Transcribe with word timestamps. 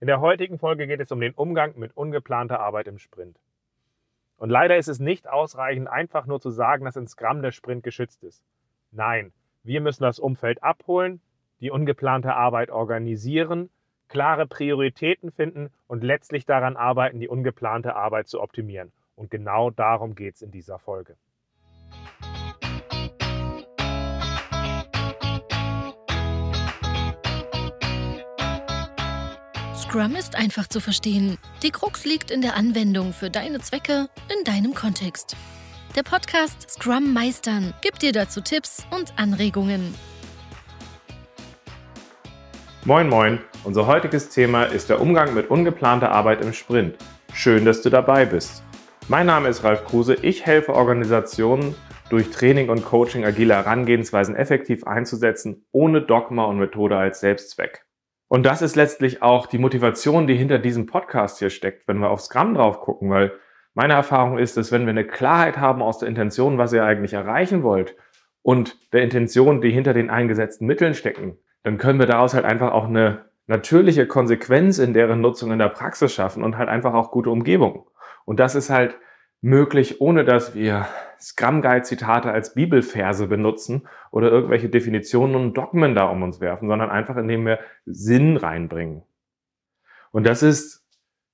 In 0.00 0.06
der 0.06 0.20
heutigen 0.20 0.58
Folge 0.58 0.86
geht 0.86 1.00
es 1.00 1.10
um 1.10 1.20
den 1.20 1.34
Umgang 1.34 1.76
mit 1.76 1.96
ungeplanter 1.96 2.60
Arbeit 2.60 2.86
im 2.86 2.98
Sprint. 2.98 3.36
Und 4.36 4.48
leider 4.48 4.76
ist 4.76 4.86
es 4.86 5.00
nicht 5.00 5.28
ausreichend, 5.28 5.88
einfach 5.88 6.24
nur 6.26 6.40
zu 6.40 6.50
sagen, 6.50 6.84
dass 6.84 6.94
in 6.94 7.08
Scrum 7.08 7.42
der 7.42 7.50
Sprint 7.50 7.82
geschützt 7.82 8.22
ist. 8.22 8.44
Nein, 8.92 9.32
wir 9.64 9.80
müssen 9.80 10.04
das 10.04 10.20
Umfeld 10.20 10.62
abholen, 10.62 11.20
die 11.60 11.72
ungeplante 11.72 12.32
Arbeit 12.32 12.70
organisieren, 12.70 13.70
klare 14.06 14.46
Prioritäten 14.46 15.32
finden 15.32 15.70
und 15.88 16.04
letztlich 16.04 16.46
daran 16.46 16.76
arbeiten, 16.76 17.18
die 17.18 17.28
ungeplante 17.28 17.96
Arbeit 17.96 18.28
zu 18.28 18.40
optimieren. 18.40 18.92
Und 19.16 19.32
genau 19.32 19.70
darum 19.70 20.14
geht 20.14 20.36
es 20.36 20.42
in 20.42 20.52
dieser 20.52 20.78
Folge. 20.78 21.16
Scrum 29.88 30.16
ist 30.16 30.36
einfach 30.36 30.66
zu 30.66 30.80
verstehen. 30.80 31.38
Die 31.62 31.70
Krux 31.70 32.04
liegt 32.04 32.30
in 32.30 32.42
der 32.42 32.56
Anwendung 32.56 33.14
für 33.14 33.30
deine 33.30 33.58
Zwecke 33.60 34.10
in 34.28 34.44
deinem 34.44 34.74
Kontext. 34.74 35.34
Der 35.96 36.02
Podcast 36.02 36.70
Scrum 36.70 37.14
Meistern 37.14 37.72
gibt 37.80 38.02
dir 38.02 38.12
dazu 38.12 38.42
Tipps 38.42 38.86
und 38.90 39.14
Anregungen. 39.18 39.94
Moin, 42.84 43.08
moin. 43.08 43.38
Unser 43.64 43.86
heutiges 43.86 44.28
Thema 44.28 44.64
ist 44.64 44.90
der 44.90 45.00
Umgang 45.00 45.32
mit 45.32 45.48
ungeplanter 45.48 46.12
Arbeit 46.12 46.42
im 46.42 46.52
Sprint. 46.52 46.96
Schön, 47.32 47.64
dass 47.64 47.80
du 47.80 47.88
dabei 47.88 48.26
bist. 48.26 48.62
Mein 49.08 49.24
Name 49.24 49.48
ist 49.48 49.64
Ralf 49.64 49.86
Kruse. 49.86 50.16
Ich 50.20 50.44
helfe 50.44 50.74
Organisationen 50.74 51.74
durch 52.10 52.28
Training 52.28 52.68
und 52.68 52.84
Coaching 52.84 53.24
agile 53.24 53.54
Herangehensweisen 53.54 54.36
effektiv 54.36 54.84
einzusetzen, 54.84 55.64
ohne 55.72 56.02
Dogma 56.02 56.44
und 56.44 56.58
Methode 56.58 56.98
als 56.98 57.20
Selbstzweck. 57.20 57.87
Und 58.28 58.44
das 58.44 58.62
ist 58.62 58.76
letztlich 58.76 59.22
auch 59.22 59.46
die 59.46 59.58
Motivation, 59.58 60.26
die 60.26 60.36
hinter 60.36 60.58
diesem 60.58 60.86
Podcast 60.86 61.38
hier 61.38 61.50
steckt, 61.50 61.88
wenn 61.88 61.98
wir 61.98 62.10
auf 62.10 62.20
Scrum 62.20 62.54
drauf 62.54 62.80
gucken, 62.80 63.10
weil 63.10 63.32
meine 63.74 63.94
Erfahrung 63.94 64.38
ist, 64.38 64.56
dass 64.56 64.70
wenn 64.70 64.82
wir 64.82 64.90
eine 64.90 65.06
Klarheit 65.06 65.58
haben 65.58 65.82
aus 65.82 65.98
der 65.98 66.08
Intention, 66.08 66.58
was 66.58 66.72
ihr 66.72 66.84
eigentlich 66.84 67.14
erreichen 67.14 67.62
wollt 67.62 67.96
und 68.42 68.76
der 68.92 69.02
Intention, 69.02 69.60
die 69.60 69.70
hinter 69.70 69.94
den 69.94 70.10
eingesetzten 70.10 70.66
Mitteln 70.66 70.94
stecken, 70.94 71.38
dann 71.62 71.78
können 71.78 71.98
wir 71.98 72.06
daraus 72.06 72.34
halt 72.34 72.44
einfach 72.44 72.72
auch 72.72 72.86
eine 72.86 73.26
natürliche 73.46 74.06
Konsequenz 74.06 74.78
in 74.78 74.92
deren 74.92 75.20
Nutzung 75.20 75.50
in 75.52 75.58
der 75.58 75.70
Praxis 75.70 76.12
schaffen 76.12 76.44
und 76.44 76.58
halt 76.58 76.68
einfach 76.68 76.92
auch 76.92 77.10
gute 77.10 77.30
Umgebung. 77.30 77.86
Und 78.26 78.40
das 78.40 78.54
ist 78.54 78.68
halt 78.68 78.96
möglich, 79.40 80.00
ohne 80.00 80.24
dass 80.24 80.54
wir 80.54 80.86
Scrum 81.20 81.62
Guide 81.62 81.82
Zitate 81.82 82.30
als 82.30 82.54
Bibelverse 82.54 83.26
benutzen 83.26 83.88
oder 84.10 84.30
irgendwelche 84.30 84.68
Definitionen 84.68 85.36
und 85.36 85.54
Dogmen 85.54 85.94
da 85.94 86.04
um 86.04 86.22
uns 86.22 86.40
werfen, 86.40 86.68
sondern 86.68 86.90
einfach 86.90 87.16
indem 87.16 87.46
wir 87.46 87.58
Sinn 87.84 88.36
reinbringen. 88.36 89.02
Und 90.10 90.26
das 90.26 90.42
ist 90.42 90.86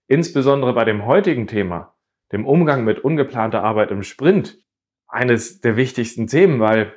insbesondere 0.06 0.75
bei 0.75 0.84
dem 0.84 1.06
heutigen 1.06 1.47
Thema, 1.47 1.94
dem 2.32 2.47
Umgang 2.47 2.84
mit 2.84 3.00
ungeplanter 3.00 3.62
Arbeit 3.62 3.91
im 3.91 4.02
Sprint, 4.02 4.58
eines 5.06 5.60
der 5.60 5.77
wichtigsten 5.77 6.27
Themen, 6.27 6.60
weil 6.60 6.92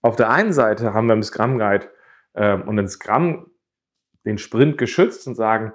auf 0.00 0.16
der 0.16 0.30
einen 0.30 0.52
Seite 0.52 0.94
haben 0.94 1.06
wir 1.06 1.14
im 1.14 1.22
Scrum 1.22 1.58
Guide 1.58 1.88
äh, 2.32 2.54
und 2.54 2.78
in 2.78 2.88
Scrum 2.88 3.50
den 4.24 4.38
Sprint 4.38 4.78
geschützt 4.78 5.26
und 5.26 5.34
sagen, 5.34 5.72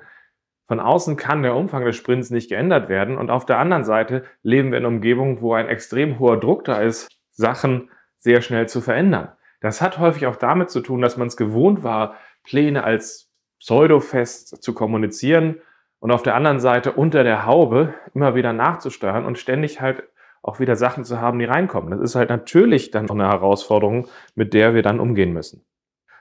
von 0.69 0.79
außen 0.79 1.17
kann 1.17 1.41
der 1.41 1.55
Umfang 1.55 1.83
des 1.83 1.95
Sprints 1.95 2.29
nicht 2.29 2.47
geändert 2.47 2.89
werden. 2.89 3.17
Und 3.17 3.31
auf 3.31 3.43
der 3.43 3.57
anderen 3.57 3.83
Seite 3.83 4.23
leben 4.43 4.69
wir 4.69 4.77
in 4.77 4.85
einer 4.85 4.93
Umgebung, 4.93 5.41
wo 5.41 5.55
ein 5.55 5.67
extrem 5.67 6.19
hoher 6.19 6.39
Druck 6.39 6.63
da 6.63 6.79
ist, 6.79 7.09
Sachen 7.31 7.89
sehr 8.19 8.43
schnell 8.43 8.69
zu 8.69 8.79
verändern. 8.79 9.29
Das 9.61 9.81
hat 9.81 9.97
häufig 9.97 10.27
auch 10.27 10.35
damit 10.35 10.69
zu 10.69 10.81
tun, 10.81 11.01
dass 11.01 11.17
man 11.17 11.27
es 11.27 11.37
gewohnt 11.37 11.83
war, 11.83 12.17
Pläne 12.43 12.83
als 12.83 13.31
pseudofest 13.59 14.61
zu 14.61 14.75
kommunizieren 14.75 15.59
und 15.97 16.11
auf 16.11 16.21
der 16.21 16.35
anderen 16.35 16.59
Seite 16.59 16.91
unter 16.91 17.23
der 17.23 17.47
Haube 17.47 17.95
immer 18.13 18.35
wieder 18.35 18.53
nachzusteuern 18.53 19.25
und 19.25 19.39
ständig 19.39 19.81
halt 19.81 20.03
auch 20.43 20.59
wieder 20.59 20.75
Sachen 20.75 21.03
zu 21.03 21.19
haben, 21.19 21.39
die 21.39 21.45
reinkommen. 21.45 21.89
Das 21.89 21.99
ist 21.99 22.15
halt 22.15 22.29
natürlich 22.29 22.91
dann 22.91 23.09
eine 23.09 23.27
Herausforderung, 23.27 24.07
mit 24.35 24.53
der 24.53 24.75
wir 24.75 24.83
dann 24.83 24.99
umgehen 24.99 25.33
müssen. 25.33 25.65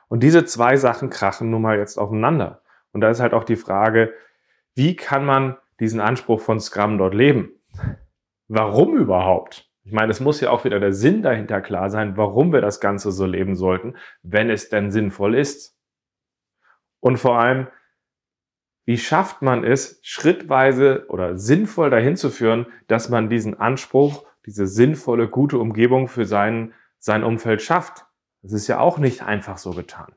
Und 0.09 0.23
diese 0.23 0.47
zwei 0.47 0.77
Sachen 0.77 1.11
krachen 1.11 1.51
nun 1.51 1.61
mal 1.61 1.77
jetzt 1.77 1.99
aufeinander. 1.99 2.63
Und 2.93 3.03
da 3.03 3.11
ist 3.11 3.21
halt 3.21 3.35
auch 3.35 3.45
die 3.45 3.57
Frage, 3.57 4.15
wie 4.79 4.95
kann 4.95 5.25
man 5.25 5.57
diesen 5.81 5.99
Anspruch 5.99 6.41
von 6.41 6.61
Scrum 6.61 6.99
dort 6.99 7.13
leben? 7.13 7.51
Warum 8.47 8.97
überhaupt? 8.97 9.69
Ich 9.83 9.91
meine, 9.93 10.13
es 10.13 10.21
muss 10.21 10.41
ja 10.41 10.51
auch 10.51 10.65
wieder 10.65 10.79
der 10.79 10.93
Sinn 10.93 11.21
dahinter 11.21 11.61
klar 11.61 11.91
sein, 11.91 12.17
warum 12.17 12.53
wir 12.53 12.61
das 12.61 12.79
Ganze 12.79 13.11
so 13.11 13.27
leben 13.27 13.57
sollten, 13.57 13.97
wenn 14.23 14.51
es 14.51 14.69
denn 14.69 14.93
sinnvoll 14.93 15.35
ist. 15.35 15.77
Und 17.01 17.17
vor 17.17 17.41
allem, 17.41 17.67
wie 18.85 18.99
schafft 18.99 19.43
man 19.43 19.65
es, 19.65 19.99
schrittweise 20.03 21.07
oder 21.09 21.37
sinnvoll 21.37 21.91
dahin 21.91 22.15
zu 22.15 22.31
führen, 22.31 22.67
dass 22.87 23.09
man 23.09 23.29
diesen 23.29 23.59
Anspruch, 23.59 24.27
diese 24.47 24.69
sinnvolle, 24.69 25.29
gute 25.29 25.59
Umgebung 25.59 26.07
für 26.07 26.25
sein, 26.25 26.73
sein 27.01 27.25
Umfeld 27.25 27.63
schafft? 27.63 28.07
Das 28.43 28.53
ist 28.53 28.69
ja 28.69 28.79
auch 28.79 28.99
nicht 28.99 29.23
einfach 29.23 29.59
so 29.59 29.73
getan. 29.73 30.15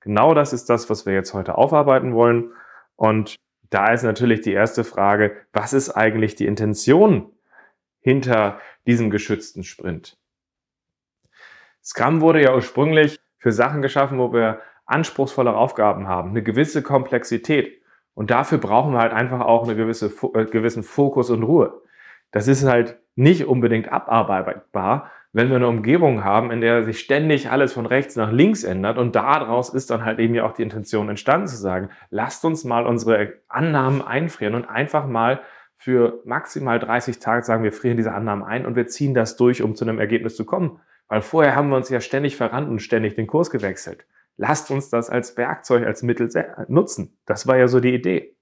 Genau 0.00 0.34
das 0.34 0.52
ist 0.52 0.68
das, 0.68 0.90
was 0.90 1.06
wir 1.06 1.14
jetzt 1.14 1.32
heute 1.32 1.56
aufarbeiten 1.56 2.12
wollen. 2.12 2.52
Und 2.96 3.36
da 3.72 3.92
ist 3.92 4.02
natürlich 4.02 4.42
die 4.42 4.52
erste 4.52 4.84
Frage, 4.84 5.36
was 5.52 5.72
ist 5.72 5.90
eigentlich 5.90 6.34
die 6.34 6.46
Intention 6.46 7.32
hinter 8.00 8.60
diesem 8.86 9.10
geschützten 9.10 9.64
Sprint? 9.64 10.18
Scrum 11.82 12.20
wurde 12.20 12.42
ja 12.42 12.54
ursprünglich 12.54 13.18
für 13.38 13.50
Sachen 13.50 13.82
geschaffen, 13.82 14.18
wo 14.18 14.32
wir 14.32 14.60
anspruchsvollere 14.84 15.56
Aufgaben 15.56 16.06
haben, 16.06 16.30
eine 16.30 16.42
gewisse 16.42 16.82
Komplexität. 16.82 17.80
Und 18.14 18.30
dafür 18.30 18.58
brauchen 18.58 18.92
wir 18.92 19.00
halt 19.00 19.12
einfach 19.12 19.40
auch 19.40 19.64
eine 19.64 19.74
gewisse, 19.74 20.12
äh, 20.34 20.44
gewissen 20.44 20.82
Fokus 20.82 21.30
und 21.30 21.42
Ruhe. 21.42 21.82
Das 22.30 22.48
ist 22.48 22.64
halt 22.64 22.98
nicht 23.14 23.46
unbedingt 23.46 23.90
abarbeitbar, 23.90 25.10
wenn 25.32 25.48
wir 25.48 25.56
eine 25.56 25.68
Umgebung 25.68 26.24
haben, 26.24 26.50
in 26.50 26.60
der 26.60 26.84
sich 26.84 27.00
ständig 27.00 27.50
alles 27.50 27.72
von 27.72 27.86
rechts 27.86 28.16
nach 28.16 28.30
links 28.30 28.64
ändert 28.64 28.98
und 28.98 29.16
daraus 29.16 29.72
ist 29.72 29.90
dann 29.90 30.04
halt 30.04 30.18
eben 30.18 30.34
ja 30.34 30.44
auch 30.44 30.52
die 30.52 30.62
Intention 30.62 31.08
entstanden 31.08 31.46
zu 31.46 31.56
sagen, 31.56 31.88
lasst 32.10 32.44
uns 32.44 32.64
mal 32.64 32.86
unsere 32.86 33.34
Annahmen 33.48 34.02
einfrieren 34.02 34.54
und 34.54 34.66
einfach 34.66 35.06
mal 35.06 35.40
für 35.78 36.20
maximal 36.24 36.78
30 36.78 37.18
Tage 37.18 37.44
sagen, 37.44 37.64
wir 37.64 37.72
frieren 37.72 37.96
diese 37.96 38.12
Annahmen 38.12 38.44
ein 38.44 38.66
und 38.66 38.76
wir 38.76 38.86
ziehen 38.86 39.14
das 39.14 39.36
durch, 39.36 39.62
um 39.62 39.74
zu 39.74 39.84
einem 39.84 39.98
Ergebnis 39.98 40.36
zu 40.36 40.44
kommen. 40.44 40.80
Weil 41.08 41.22
vorher 41.22 41.56
haben 41.56 41.70
wir 41.70 41.76
uns 41.76 41.88
ja 41.88 42.00
ständig 42.00 42.36
verrannt 42.36 42.68
und 42.68 42.80
ständig 42.80 43.16
den 43.16 43.26
Kurs 43.26 43.50
gewechselt. 43.50 44.06
Lasst 44.36 44.70
uns 44.70 44.90
das 44.90 45.10
als 45.10 45.36
Werkzeug, 45.36 45.84
als 45.84 46.02
Mittel 46.02 46.30
nutzen. 46.68 47.18
Das 47.26 47.46
war 47.46 47.56
ja 47.56 47.66
so 47.66 47.80
die 47.80 47.94
Idee. 47.94 48.36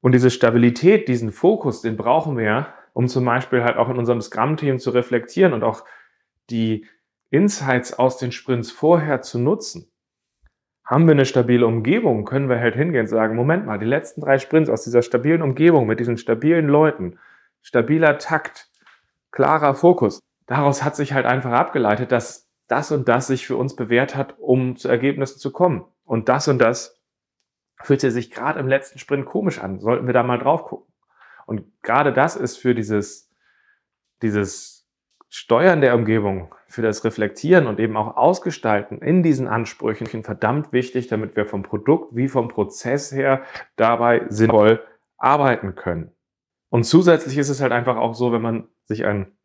Und 0.00 0.12
diese 0.12 0.30
Stabilität, 0.30 1.06
diesen 1.06 1.30
Fokus, 1.30 1.82
den 1.82 1.96
brauchen 1.96 2.36
wir 2.36 2.44
ja, 2.44 2.74
um 2.92 3.08
zum 3.08 3.24
Beispiel 3.24 3.62
halt 3.64 3.76
auch 3.76 3.88
in 3.88 3.98
unserem 3.98 4.20
Scrum-Team 4.20 4.78
zu 4.78 4.90
reflektieren 4.90 5.52
und 5.52 5.64
auch 5.64 5.84
die 6.50 6.86
Insights 7.30 7.98
aus 7.98 8.18
den 8.18 8.32
Sprints 8.32 8.70
vorher 8.70 9.22
zu 9.22 9.38
nutzen. 9.38 9.90
Haben 10.84 11.06
wir 11.06 11.12
eine 11.12 11.24
stabile 11.24 11.66
Umgebung, 11.66 12.24
können 12.24 12.48
wir 12.48 12.58
halt 12.58 12.74
hingehen 12.74 13.02
und 13.02 13.06
sagen, 13.06 13.36
Moment 13.36 13.64
mal, 13.64 13.78
die 13.78 13.86
letzten 13.86 14.20
drei 14.20 14.38
Sprints 14.38 14.68
aus 14.68 14.84
dieser 14.84 15.02
stabilen 15.02 15.42
Umgebung 15.42 15.86
mit 15.86 16.00
diesen 16.00 16.18
stabilen 16.18 16.68
Leuten, 16.68 17.18
stabiler 17.62 18.18
Takt, 18.18 18.70
klarer 19.30 19.74
Fokus, 19.74 20.20
daraus 20.46 20.82
hat 20.82 20.96
sich 20.96 21.12
halt 21.14 21.24
einfach 21.24 21.52
abgeleitet, 21.52 22.12
dass 22.12 22.50
das 22.68 22.92
und 22.92 23.08
das 23.08 23.28
sich 23.28 23.46
für 23.46 23.56
uns 23.56 23.76
bewährt 23.76 24.16
hat, 24.16 24.38
um 24.38 24.76
zu 24.76 24.88
Ergebnissen 24.88 25.38
zu 25.38 25.52
kommen. 25.52 25.84
Und 26.04 26.28
das 26.28 26.48
und 26.48 26.58
das 26.58 27.00
fühlte 27.82 28.10
sich 28.10 28.30
gerade 28.30 28.60
im 28.60 28.68
letzten 28.68 28.98
Sprint 28.98 29.26
komisch 29.26 29.58
an. 29.60 29.80
Sollten 29.80 30.06
wir 30.06 30.14
da 30.14 30.22
mal 30.22 30.38
drauf 30.38 30.64
gucken. 30.64 30.91
Und 31.46 31.64
gerade 31.82 32.12
das 32.12 32.36
ist 32.36 32.56
für 32.56 32.74
dieses, 32.74 33.30
dieses 34.22 34.88
Steuern 35.28 35.80
der 35.80 35.94
Umgebung, 35.94 36.54
für 36.68 36.82
das 36.82 37.04
Reflektieren 37.04 37.66
und 37.66 37.80
eben 37.80 37.96
auch 37.96 38.16
Ausgestalten 38.16 38.98
in 38.98 39.22
diesen 39.22 39.48
Ansprüchen 39.48 40.22
verdammt 40.22 40.72
wichtig, 40.72 41.08
damit 41.08 41.36
wir 41.36 41.46
vom 41.46 41.62
Produkt 41.62 42.14
wie 42.16 42.28
vom 42.28 42.48
Prozess 42.48 43.12
her 43.12 43.42
dabei 43.76 44.26
sinnvoll 44.28 44.82
arbeiten 45.16 45.74
können. 45.74 46.12
Und 46.68 46.84
zusätzlich 46.84 47.38
ist 47.38 47.50
es 47.50 47.60
halt 47.60 47.72
einfach 47.72 47.96
auch 47.96 48.14
so, 48.14 48.32
wenn 48.32 48.42
man 48.42 48.68
sich 48.84 49.04
ein 49.04 49.36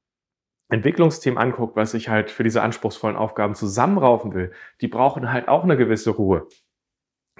Entwicklungsteam 0.70 1.38
anguckt, 1.38 1.76
was 1.76 1.92
sich 1.92 2.10
halt 2.10 2.32
für 2.32 2.44
diese 2.44 2.62
anspruchsvollen 2.62 3.18
Aufgaben 3.18 3.56
zusammenraufen 3.56 4.34
will, 4.34 4.52
die 4.82 4.88
brauchen 4.88 5.32
halt 5.32 5.48
auch 5.48 5.64
eine 5.64 5.78
gewisse 5.78 6.12
Ruhe. 6.12 6.48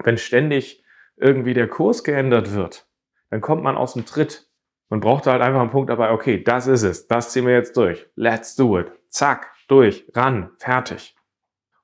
Wenn 0.02 0.16
ständig 0.16 0.82
irgendwie 1.16 1.54
der 1.54 1.68
Kurs 1.68 2.04
geändert 2.04 2.54
wird, 2.54 2.88
dann 3.30 3.40
kommt 3.40 3.62
man 3.62 3.76
aus 3.76 3.94
dem 3.94 4.06
Tritt. 4.06 4.47
Man 4.88 5.00
braucht 5.00 5.26
halt 5.26 5.42
einfach 5.42 5.60
einen 5.60 5.70
Punkt 5.70 5.90
dabei, 5.90 6.10
okay, 6.10 6.42
das 6.42 6.66
ist 6.66 6.82
es, 6.82 7.06
das 7.08 7.32
ziehen 7.32 7.46
wir 7.46 7.52
jetzt 7.52 7.76
durch. 7.76 8.08
Let's 8.14 8.56
do 8.56 8.78
it. 8.78 8.90
Zack, 9.10 9.52
durch, 9.68 10.10
ran, 10.14 10.50
fertig. 10.58 11.14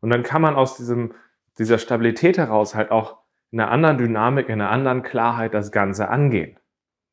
Und 0.00 0.10
dann 0.10 0.22
kann 0.22 0.42
man 0.42 0.54
aus 0.56 0.76
diesem, 0.76 1.14
dieser 1.58 1.78
Stabilität 1.78 2.38
heraus 2.38 2.74
halt 2.74 2.90
auch 2.90 3.18
in 3.50 3.60
einer 3.60 3.70
anderen 3.70 3.98
Dynamik, 3.98 4.48
in 4.48 4.60
einer 4.60 4.70
anderen 4.70 5.02
Klarheit 5.02 5.54
das 5.54 5.70
Ganze 5.70 6.08
angehen. 6.08 6.58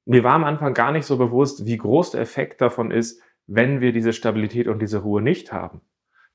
Mir 0.05 0.23
war 0.23 0.33
am 0.33 0.43
Anfang 0.43 0.73
gar 0.73 0.91
nicht 0.91 1.05
so 1.05 1.17
bewusst, 1.17 1.65
wie 1.65 1.77
groß 1.77 2.11
der 2.11 2.21
Effekt 2.21 2.61
davon 2.61 2.89
ist, 2.91 3.21
wenn 3.45 3.81
wir 3.81 3.91
diese 3.91 4.13
Stabilität 4.13 4.67
und 4.67 4.81
diese 4.81 4.99
Ruhe 4.99 5.21
nicht 5.21 5.51
haben. 5.51 5.81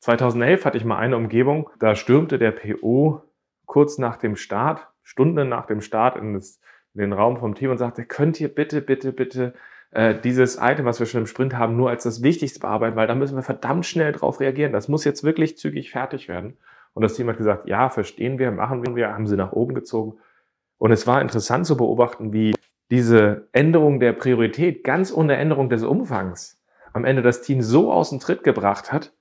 2011 0.00 0.64
hatte 0.64 0.78
ich 0.78 0.84
mal 0.84 0.98
eine 0.98 1.16
Umgebung, 1.16 1.70
da 1.78 1.94
stürmte 1.94 2.38
der 2.38 2.52
PO 2.52 3.22
kurz 3.64 3.98
nach 3.98 4.16
dem 4.16 4.36
Start 4.36 4.86
Stunden 5.06 5.48
nach 5.48 5.66
dem 5.66 5.80
Start 5.80 6.16
in, 6.16 6.34
das, 6.34 6.60
in 6.98 7.10
den 7.10 7.18
Raum 7.18 7.36
vom 7.36 7.54
Team 7.54 7.70
und 7.70 7.78
sagte, 7.78 8.04
könnt 8.04 8.40
ihr 8.40 8.48
bitte, 8.48 8.80
bitte, 8.80 9.12
bitte 9.12 9.54
äh, 9.90 10.14
dieses 10.18 10.58
Item, 10.60 10.84
was 10.84 10.98
wir 10.98 11.06
schon 11.06 11.22
im 11.22 11.26
Sprint 11.26 11.56
haben, 11.56 11.76
nur 11.76 11.90
als 11.90 12.02
das 12.02 12.22
Wichtigste 12.22 12.60
bearbeiten, 12.60 12.96
weil 12.96 13.06
da 13.06 13.14
müssen 13.14 13.36
wir 13.36 13.42
verdammt 13.42 13.86
schnell 13.86 14.12
drauf 14.12 14.40
reagieren. 14.40 14.72
Das 14.72 14.88
muss 14.88 15.04
jetzt 15.04 15.24
wirklich 15.24 15.56
zügig 15.58 15.90
fertig 15.90 16.28
werden. 16.28 16.56
Und 16.94 17.02
das 17.02 17.14
Team 17.14 17.28
hat 17.28 17.36
gesagt, 17.36 17.68
ja, 17.68 17.90
verstehen 17.90 18.38
wir, 18.38 18.50
machen 18.50 18.96
wir, 18.96 19.12
haben 19.12 19.26
sie 19.26 19.36
nach 19.36 19.52
oben 19.52 19.74
gezogen. 19.74 20.18
Und 20.78 20.92
es 20.92 21.06
war 21.06 21.20
interessant 21.20 21.66
zu 21.66 21.76
beobachten, 21.76 22.32
wie 22.32 22.54
diese 22.90 23.48
Änderung 23.52 24.00
der 24.00 24.12
Priorität 24.12 24.84
ganz 24.84 25.12
ohne 25.12 25.36
Änderung 25.36 25.68
des 25.68 25.82
Umfangs 25.82 26.62
am 26.92 27.04
Ende 27.04 27.20
das 27.20 27.42
Team 27.42 27.60
so 27.60 27.92
aus 27.92 28.10
dem 28.10 28.20
Tritt 28.20 28.42
gebracht 28.42 28.92
hat, 28.92 29.12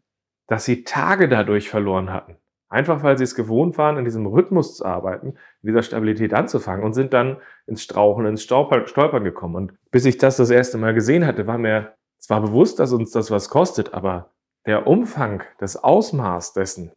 dass 0.48 0.64
sie 0.64 0.84
Tage 0.84 1.28
dadurch 1.28 1.70
verloren 1.70 2.14
hatten. 2.14 2.38
Einfach 2.76 3.04
weil 3.04 3.18
sie 3.18 3.24
es 3.24 3.36
gewohnt 3.36 3.78
waren, 3.78 3.96
in 3.96 4.04
diesem 4.04 4.26
Rhythmus 4.26 4.76
zu 4.76 4.84
arbeiten, 4.84 5.28
in 5.62 5.68
dieser 5.68 5.82
Stabilität 5.82 6.34
anzufangen 6.34 6.84
und 6.84 6.92
sind 6.92 7.14
dann 7.14 7.38
ins 7.68 7.82
Strauchen, 7.82 8.26
ins 8.26 8.44
Stolpern 8.44 9.24
gekommen. 9.24 9.56
Und 9.56 9.74
bis 9.92 10.04
ich 10.04 10.18
das 10.18 10.36
das 10.36 10.50
erste 10.50 10.78
Mal 10.78 10.94
gesehen 10.94 11.26
hatte, 11.26 11.48
war 11.48 11.58
mir 11.58 11.96
zwar 12.20 12.42
bewusst, 12.42 12.82
dass 12.82 12.92
uns 12.92 13.12
das 13.12 13.32
was 13.32 13.48
kostet, 13.48 13.94
aber 13.94 14.34
der 14.66 14.88
Umfang, 14.88 15.42
das 15.58 15.82
Ausmaß 15.82 16.52
dessen 16.52 16.92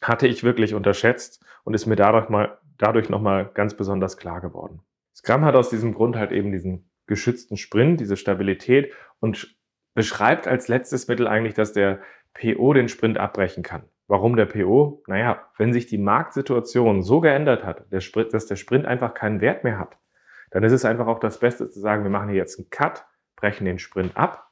hatte 0.00 0.26
ich 0.26 0.44
wirklich 0.44 0.72
unterschätzt 0.72 1.44
und 1.62 1.74
ist 1.74 1.84
mir 1.84 1.96
dadurch, 1.96 2.30
mal, 2.30 2.56
dadurch 2.78 3.10
nochmal 3.10 3.50
ganz 3.52 3.74
besonders 3.74 4.16
klar 4.16 4.40
geworden. 4.40 4.80
Scrum 5.14 5.44
hat 5.44 5.56
aus 5.56 5.68
diesem 5.68 5.92
Grund 5.92 6.16
halt 6.16 6.32
eben 6.32 6.52
diesen 6.52 6.90
geschützten 7.06 7.58
Sprint, 7.58 8.00
diese 8.00 8.16
Stabilität 8.16 8.94
und 9.20 9.54
beschreibt 9.94 10.48
als 10.48 10.68
letztes 10.68 11.06
Mittel 11.06 11.28
eigentlich, 11.28 11.52
dass 11.52 11.74
der 11.74 12.00
PO 12.32 12.72
den 12.72 12.88
Sprint 12.88 13.18
abbrechen 13.18 13.62
kann. 13.62 13.82
Warum 14.08 14.36
der 14.36 14.46
PO? 14.46 15.02
Naja, 15.06 15.46
wenn 15.58 15.74
sich 15.74 15.86
die 15.86 15.98
Marktsituation 15.98 17.02
so 17.02 17.20
geändert 17.20 17.62
hat, 17.62 17.84
dass 17.90 18.46
der 18.46 18.56
Sprint 18.56 18.86
einfach 18.86 19.12
keinen 19.12 19.42
Wert 19.42 19.64
mehr 19.64 19.78
hat, 19.78 19.98
dann 20.50 20.64
ist 20.64 20.72
es 20.72 20.86
einfach 20.86 21.06
auch 21.06 21.20
das 21.20 21.38
Beste 21.38 21.68
zu 21.68 21.78
sagen, 21.78 22.04
wir 22.04 22.10
machen 22.10 22.30
hier 22.30 22.38
jetzt 22.38 22.58
einen 22.58 22.70
Cut, 22.70 23.04
brechen 23.36 23.66
den 23.66 23.78
Sprint 23.78 24.16
ab, 24.16 24.50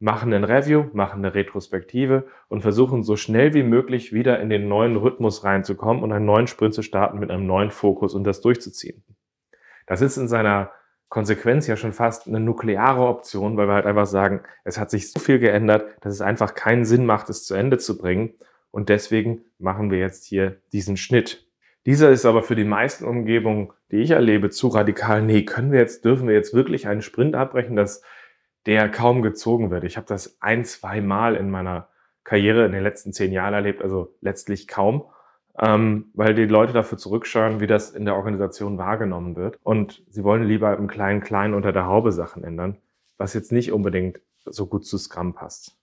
machen 0.00 0.32
ein 0.32 0.44
Review, 0.44 0.86
machen 0.94 1.24
eine 1.24 1.34
Retrospektive 1.34 2.26
und 2.48 2.62
versuchen 2.62 3.02
so 3.02 3.16
schnell 3.16 3.52
wie 3.52 3.62
möglich 3.62 4.14
wieder 4.14 4.40
in 4.40 4.48
den 4.48 4.66
neuen 4.66 4.96
Rhythmus 4.96 5.44
reinzukommen 5.44 6.02
und 6.02 6.12
einen 6.12 6.24
neuen 6.24 6.46
Sprint 6.46 6.72
zu 6.72 6.82
starten 6.82 7.18
mit 7.18 7.30
einem 7.30 7.46
neuen 7.46 7.70
Fokus 7.70 8.14
und 8.14 8.24
das 8.24 8.40
durchzuziehen. 8.40 9.04
Das 9.86 10.00
ist 10.00 10.16
in 10.16 10.28
seiner 10.28 10.70
Konsequenz 11.08 11.66
ja 11.66 11.76
schon 11.76 11.92
fast 11.92 12.26
eine 12.26 12.40
nukleare 12.40 13.06
Option, 13.06 13.56
weil 13.56 13.66
wir 13.66 13.74
halt 13.74 13.86
einfach 13.86 14.06
sagen, 14.06 14.40
es 14.64 14.78
hat 14.78 14.90
sich 14.90 15.10
so 15.10 15.18
viel 15.18 15.38
geändert, 15.38 15.96
dass 16.00 16.12
es 16.12 16.20
einfach 16.20 16.54
keinen 16.54 16.84
Sinn 16.84 17.06
macht, 17.06 17.30
es 17.30 17.44
zu 17.44 17.54
Ende 17.54 17.78
zu 17.78 17.96
bringen. 17.96 18.34
Und 18.70 18.90
deswegen 18.90 19.42
machen 19.58 19.90
wir 19.90 19.98
jetzt 19.98 20.26
hier 20.26 20.60
diesen 20.72 20.96
Schnitt. 20.96 21.46
Dieser 21.86 22.10
ist 22.10 22.26
aber 22.26 22.42
für 22.42 22.56
die 22.56 22.64
meisten 22.64 23.06
Umgebungen, 23.06 23.72
die 23.90 23.96
ich 23.96 24.10
erlebe, 24.10 24.50
zu 24.50 24.68
radikal. 24.68 25.22
Nee, 25.22 25.44
können 25.44 25.72
wir 25.72 25.80
jetzt, 25.80 26.04
dürfen 26.04 26.28
wir 26.28 26.34
jetzt 26.34 26.52
wirklich 26.52 26.86
einen 26.86 27.00
Sprint 27.00 27.34
abbrechen, 27.34 27.76
dass 27.76 28.02
der 28.66 28.90
kaum 28.90 29.22
gezogen 29.22 29.70
wird. 29.70 29.84
Ich 29.84 29.96
habe 29.96 30.06
das 30.06 30.36
ein, 30.40 30.66
zwei 30.66 31.00
Mal 31.00 31.34
in 31.36 31.48
meiner 31.48 31.88
Karriere 32.24 32.66
in 32.66 32.72
den 32.72 32.82
letzten 32.82 33.14
zehn 33.14 33.32
Jahren 33.32 33.54
erlebt, 33.54 33.80
also 33.80 34.14
letztlich 34.20 34.68
kaum 34.68 35.06
ähm, 35.60 36.10
weil 36.14 36.34
die 36.34 36.46
Leute 36.46 36.72
dafür 36.72 36.98
zurückschauen, 36.98 37.60
wie 37.60 37.66
das 37.66 37.90
in 37.90 38.04
der 38.04 38.14
Organisation 38.14 38.78
wahrgenommen 38.78 39.36
wird. 39.36 39.58
Und 39.62 40.02
sie 40.08 40.24
wollen 40.24 40.44
lieber 40.44 40.76
im 40.76 40.86
kleinen 40.86 41.20
Kleinen 41.20 41.54
unter 41.54 41.72
der 41.72 41.86
Haube 41.86 42.12
Sachen 42.12 42.44
ändern, 42.44 42.76
was 43.16 43.34
jetzt 43.34 43.52
nicht 43.52 43.72
unbedingt 43.72 44.20
so 44.44 44.66
gut 44.66 44.86
zu 44.86 44.98
Scrum 44.98 45.34
passt. 45.34 45.76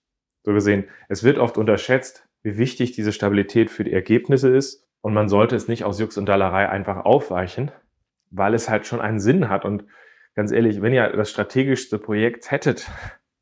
So 0.44 0.52
gesehen, 0.52 0.84
es 1.08 1.24
wird 1.24 1.38
oft 1.38 1.58
unterschätzt, 1.58 2.26
wie 2.42 2.56
wichtig 2.56 2.92
diese 2.92 3.12
Stabilität 3.12 3.70
für 3.70 3.84
die 3.84 3.92
Ergebnisse 3.92 4.54
ist. 4.54 4.86
Und 5.02 5.12
man 5.12 5.28
sollte 5.28 5.54
es 5.54 5.68
nicht 5.68 5.84
aus 5.84 6.00
Jux 6.00 6.16
und 6.16 6.26
Dallerei 6.26 6.68
einfach 6.68 7.04
aufweichen, 7.04 7.70
weil 8.30 8.54
es 8.54 8.68
halt 8.68 8.86
schon 8.86 9.00
einen 9.00 9.20
Sinn 9.20 9.48
hat. 9.48 9.64
Und 9.64 9.84
ganz 10.34 10.52
ehrlich, 10.52 10.80
wenn 10.80 10.92
ihr 10.92 11.08
das 11.10 11.30
strategischste 11.30 11.98
Projekt 11.98 12.50
hättet, 12.50 12.90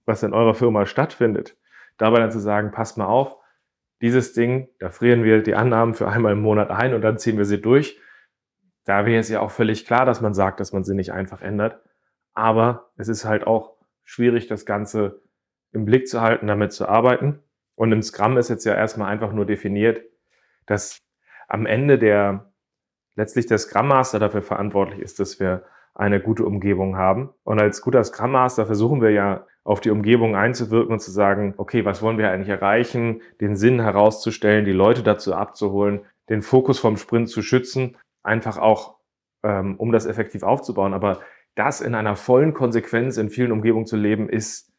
was 0.04 0.22
in 0.22 0.34
eurer 0.34 0.54
Firma 0.54 0.84
stattfindet, 0.84 1.56
dabei 1.96 2.18
dann 2.18 2.32
zu 2.32 2.40
sagen, 2.40 2.70
passt 2.72 2.98
mal 2.98 3.06
auf, 3.06 3.36
dieses 4.00 4.32
Ding, 4.32 4.68
da 4.78 4.90
frieren 4.90 5.24
wir 5.24 5.42
die 5.42 5.54
Annahmen 5.54 5.94
für 5.94 6.08
einmal 6.08 6.32
im 6.32 6.42
Monat 6.42 6.70
ein 6.70 6.94
und 6.94 7.02
dann 7.02 7.18
ziehen 7.18 7.38
wir 7.38 7.44
sie 7.44 7.60
durch. 7.60 7.98
Da 8.84 9.06
wäre 9.06 9.20
es 9.20 9.28
ja 9.28 9.40
auch 9.40 9.50
völlig 9.50 9.86
klar, 9.86 10.04
dass 10.04 10.20
man 10.20 10.34
sagt, 10.34 10.60
dass 10.60 10.72
man 10.72 10.84
sie 10.84 10.94
nicht 10.94 11.12
einfach 11.12 11.40
ändert. 11.40 11.80
Aber 12.34 12.90
es 12.96 13.08
ist 13.08 13.24
halt 13.24 13.46
auch 13.46 13.76
schwierig, 14.02 14.46
das 14.46 14.66
Ganze 14.66 15.22
im 15.72 15.84
Blick 15.84 16.08
zu 16.08 16.20
halten, 16.20 16.46
damit 16.46 16.72
zu 16.72 16.88
arbeiten. 16.88 17.40
Und 17.76 17.92
im 17.92 18.02
Scrum 18.02 18.36
ist 18.36 18.50
jetzt 18.50 18.64
ja 18.64 18.74
erstmal 18.74 19.10
einfach 19.10 19.32
nur 19.32 19.46
definiert, 19.46 20.02
dass 20.66 21.02
am 21.48 21.66
Ende 21.66 21.98
der 21.98 22.52
letztlich 23.16 23.46
der 23.46 23.58
Scrum 23.58 23.88
Master 23.88 24.18
dafür 24.18 24.42
verantwortlich 24.42 25.00
ist, 25.00 25.20
dass 25.20 25.40
wir 25.40 25.64
eine 25.94 26.20
gute 26.20 26.44
Umgebung 26.44 26.96
haben. 26.96 27.30
Und 27.44 27.60
als 27.60 27.80
guter 27.80 28.02
Scrum 28.04 28.32
Master 28.32 28.66
versuchen 28.66 29.00
wir 29.00 29.10
ja 29.10 29.46
auf 29.64 29.80
die 29.80 29.90
Umgebung 29.90 30.36
einzuwirken 30.36 30.92
und 30.92 31.00
zu 31.00 31.10
sagen, 31.10 31.54
okay, 31.56 31.84
was 31.84 32.02
wollen 32.02 32.18
wir 32.18 32.30
eigentlich 32.30 32.50
erreichen, 32.50 33.22
den 33.40 33.56
Sinn 33.56 33.80
herauszustellen, 33.80 34.66
die 34.66 34.72
Leute 34.72 35.02
dazu 35.02 35.34
abzuholen, 35.34 36.02
den 36.28 36.42
Fokus 36.42 36.78
vom 36.78 36.98
Sprint 36.98 37.30
zu 37.30 37.42
schützen, 37.42 37.96
einfach 38.22 38.58
auch, 38.58 38.96
ähm, 39.42 39.76
um 39.76 39.90
das 39.90 40.06
effektiv 40.06 40.42
aufzubauen. 40.42 40.92
Aber 40.92 41.20
das 41.54 41.80
in 41.80 41.94
einer 41.94 42.16
vollen 42.16 42.52
Konsequenz 42.52 43.16
in 43.16 43.30
vielen 43.30 43.52
Umgebungen 43.52 43.86
zu 43.86 43.96
leben, 43.96 44.28
ist 44.28 44.70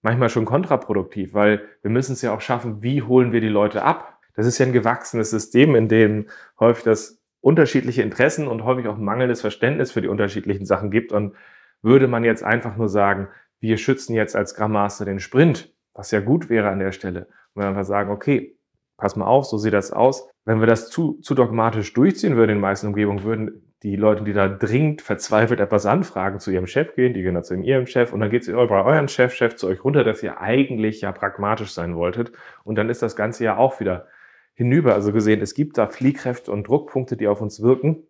manchmal 0.00 0.30
schon 0.30 0.46
kontraproduktiv, 0.46 1.34
weil 1.34 1.62
wir 1.82 1.90
müssen 1.90 2.14
es 2.14 2.22
ja 2.22 2.34
auch 2.34 2.40
schaffen, 2.40 2.82
wie 2.82 3.02
holen 3.02 3.32
wir 3.32 3.40
die 3.40 3.48
Leute 3.48 3.82
ab? 3.82 4.18
Das 4.34 4.46
ist 4.46 4.58
ja 4.58 4.66
ein 4.66 4.72
gewachsenes 4.72 5.30
System, 5.30 5.74
in 5.74 5.88
dem 5.88 6.26
häufig 6.58 6.84
das 6.84 7.20
unterschiedliche 7.40 8.02
Interessen 8.02 8.48
und 8.48 8.64
häufig 8.64 8.86
auch 8.86 8.96
mangelndes 8.96 9.42
Verständnis 9.42 9.92
für 9.92 10.00
die 10.00 10.08
unterschiedlichen 10.08 10.64
Sachen 10.64 10.90
gibt. 10.90 11.12
Und 11.12 11.34
würde 11.82 12.08
man 12.08 12.24
jetzt 12.24 12.44
einfach 12.44 12.76
nur 12.76 12.88
sagen, 12.88 13.28
wir 13.62 13.78
schützen 13.78 14.14
jetzt 14.14 14.34
als 14.34 14.50
Scrum 14.50 14.72
Master 14.72 15.04
den 15.04 15.20
Sprint, 15.20 15.72
was 15.94 16.10
ja 16.10 16.18
gut 16.18 16.50
wäre 16.50 16.68
an 16.68 16.80
der 16.80 16.90
Stelle. 16.90 17.28
Und 17.54 17.62
wir 17.62 17.68
einfach 17.68 17.84
sagen, 17.84 18.10
okay, 18.10 18.56
pass 18.96 19.14
mal 19.14 19.26
auf, 19.26 19.44
so 19.44 19.56
sieht 19.56 19.72
das 19.72 19.92
aus. 19.92 20.28
Wenn 20.44 20.58
wir 20.58 20.66
das 20.66 20.90
zu, 20.90 21.20
zu 21.20 21.36
dogmatisch 21.36 21.92
durchziehen 21.92 22.34
würden 22.34 22.50
in 22.50 22.56
den 22.56 22.60
meisten 22.60 22.88
Umgebungen, 22.88 23.22
würden 23.22 23.72
die 23.84 23.94
Leute, 23.94 24.24
die 24.24 24.32
da 24.32 24.48
dringend 24.48 25.00
verzweifelt 25.00 25.60
etwas 25.60 25.86
anfragen, 25.86 26.40
zu 26.40 26.50
ihrem 26.50 26.66
Chef 26.66 26.96
gehen, 26.96 27.14
die 27.14 27.22
gehen 27.22 27.34
dann 27.34 27.44
zu 27.44 27.54
ihrem 27.54 27.86
Chef 27.86 28.12
und 28.12 28.18
dann 28.18 28.30
geht 28.30 28.42
es 28.42 28.48
bei 28.48 28.84
euren 28.84 29.06
Chef, 29.06 29.32
Chef 29.32 29.54
zu 29.54 29.68
euch 29.68 29.84
runter, 29.84 30.02
dass 30.02 30.24
ihr 30.24 30.40
eigentlich 30.40 31.00
ja 31.00 31.12
pragmatisch 31.12 31.72
sein 31.72 31.94
wolltet. 31.94 32.32
Und 32.64 32.74
dann 32.76 32.90
ist 32.90 33.00
das 33.00 33.14
Ganze 33.14 33.44
ja 33.44 33.56
auch 33.56 33.78
wieder 33.78 34.08
hinüber. 34.54 34.94
Also 34.94 35.12
gesehen, 35.12 35.40
es 35.40 35.54
gibt 35.54 35.78
da 35.78 35.86
Fliehkräfte 35.86 36.50
und 36.50 36.66
Druckpunkte, 36.66 37.16
die 37.16 37.28
auf 37.28 37.40
uns 37.40 37.62
wirken, 37.62 38.08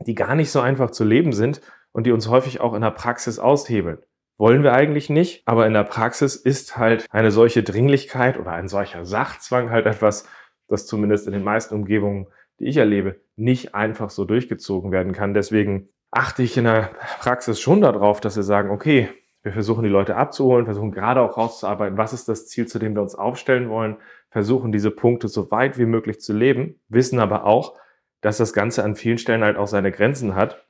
die 0.00 0.14
gar 0.14 0.34
nicht 0.34 0.50
so 0.50 0.60
einfach 0.60 0.92
zu 0.92 1.04
leben 1.04 1.32
sind 1.32 1.60
und 1.92 2.06
die 2.06 2.12
uns 2.12 2.30
häufig 2.30 2.62
auch 2.62 2.72
in 2.72 2.80
der 2.80 2.90
Praxis 2.90 3.38
aushebeln 3.38 3.98
wollen 4.42 4.64
wir 4.64 4.72
eigentlich 4.72 5.08
nicht. 5.08 5.44
Aber 5.46 5.68
in 5.68 5.72
der 5.72 5.84
Praxis 5.84 6.34
ist 6.34 6.76
halt 6.76 7.06
eine 7.12 7.30
solche 7.30 7.62
Dringlichkeit 7.62 8.40
oder 8.40 8.50
ein 8.50 8.66
solcher 8.66 9.04
Sachzwang 9.04 9.70
halt 9.70 9.86
etwas, 9.86 10.28
das 10.66 10.84
zumindest 10.84 11.28
in 11.28 11.32
den 11.32 11.44
meisten 11.44 11.76
Umgebungen, 11.76 12.26
die 12.58 12.64
ich 12.64 12.76
erlebe, 12.76 13.20
nicht 13.36 13.76
einfach 13.76 14.10
so 14.10 14.24
durchgezogen 14.24 14.90
werden 14.90 15.12
kann. 15.12 15.32
Deswegen 15.32 15.90
achte 16.10 16.42
ich 16.42 16.56
in 16.56 16.64
der 16.64 16.90
Praxis 17.20 17.60
schon 17.60 17.82
darauf, 17.82 18.20
dass 18.20 18.34
wir 18.34 18.42
sagen, 18.42 18.70
okay, 18.70 19.10
wir 19.44 19.52
versuchen 19.52 19.84
die 19.84 19.88
Leute 19.88 20.16
abzuholen, 20.16 20.64
versuchen 20.64 20.90
gerade 20.90 21.20
auch 21.20 21.36
rauszuarbeiten, 21.36 21.96
was 21.96 22.12
ist 22.12 22.28
das 22.28 22.48
Ziel, 22.48 22.66
zu 22.66 22.80
dem 22.80 22.96
wir 22.96 23.02
uns 23.02 23.14
aufstellen 23.14 23.68
wollen, 23.68 23.98
versuchen 24.28 24.72
diese 24.72 24.90
Punkte 24.90 25.28
so 25.28 25.52
weit 25.52 25.78
wie 25.78 25.86
möglich 25.86 26.20
zu 26.20 26.32
leben, 26.32 26.80
wissen 26.88 27.20
aber 27.20 27.44
auch, 27.44 27.78
dass 28.20 28.38
das 28.38 28.52
Ganze 28.52 28.82
an 28.82 28.96
vielen 28.96 29.18
Stellen 29.18 29.44
halt 29.44 29.56
auch 29.56 29.68
seine 29.68 29.92
Grenzen 29.92 30.34
hat, 30.34 30.66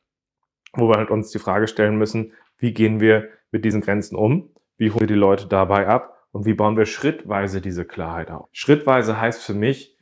wo 0.74 0.90
wir 0.90 0.96
halt 0.96 1.08
uns 1.08 1.30
die 1.30 1.38
Frage 1.38 1.68
stellen 1.68 1.96
müssen, 1.96 2.34
wie 2.58 2.74
gehen 2.74 3.00
wir 3.00 3.30
mit 3.52 3.64
diesen 3.64 3.80
Grenzen 3.80 4.16
um? 4.16 4.50
Wie 4.76 4.90
holen 4.90 5.00
wir 5.00 5.06
die 5.06 5.14
Leute 5.14 5.46
dabei 5.46 5.86
ab? 5.86 6.26
Und 6.32 6.46
wie 6.46 6.54
bauen 6.54 6.76
wir 6.76 6.86
schrittweise 6.86 7.60
diese 7.60 7.84
Klarheit 7.84 8.30
auf? 8.30 8.48
Schrittweise 8.52 9.20
heißt 9.20 9.44
für 9.44 9.54
mich, 9.54 9.96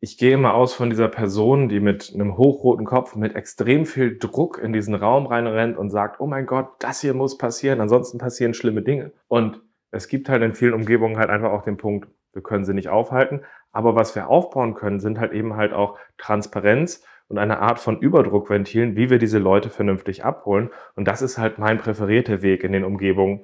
ich 0.00 0.16
gehe 0.16 0.34
immer 0.34 0.54
aus 0.54 0.74
von 0.74 0.90
dieser 0.90 1.08
Person, 1.08 1.68
die 1.68 1.80
mit 1.80 2.12
einem 2.14 2.36
hochroten 2.36 2.86
Kopf, 2.86 3.16
mit 3.16 3.34
extrem 3.34 3.84
viel 3.84 4.16
Druck 4.16 4.58
in 4.58 4.72
diesen 4.72 4.94
Raum 4.94 5.26
reinrennt 5.26 5.76
und 5.76 5.90
sagt, 5.90 6.20
oh 6.20 6.26
mein 6.28 6.46
Gott, 6.46 6.68
das 6.78 7.00
hier 7.00 7.14
muss 7.14 7.36
passieren, 7.36 7.80
ansonsten 7.80 8.18
passieren 8.18 8.54
schlimme 8.54 8.82
Dinge. 8.82 9.12
Und 9.26 9.60
es 9.90 10.06
gibt 10.06 10.28
halt 10.28 10.42
in 10.42 10.54
vielen 10.54 10.74
Umgebungen 10.74 11.18
halt 11.18 11.30
einfach 11.30 11.50
auch 11.50 11.64
den 11.64 11.78
Punkt, 11.78 12.08
wir 12.32 12.42
können 12.42 12.64
sie 12.64 12.74
nicht 12.74 12.88
aufhalten. 12.88 13.42
Aber 13.72 13.96
was 13.96 14.14
wir 14.14 14.28
aufbauen 14.28 14.74
können, 14.74 15.00
sind 15.00 15.18
halt 15.18 15.32
eben 15.32 15.56
halt 15.56 15.72
auch 15.72 15.98
Transparenz 16.16 17.04
und 17.28 17.38
eine 17.38 17.60
Art 17.60 17.78
von 17.78 17.98
Überdruckventilen, 17.98 18.96
wie 18.96 19.10
wir 19.10 19.18
diese 19.18 19.38
Leute 19.38 19.70
vernünftig 19.70 20.24
abholen. 20.24 20.70
Und 20.96 21.06
das 21.06 21.22
ist 21.22 21.38
halt 21.38 21.58
mein 21.58 21.78
präferierter 21.78 22.42
Weg 22.42 22.64
in 22.64 22.72
den 22.72 22.84
Umgebungen, 22.84 23.42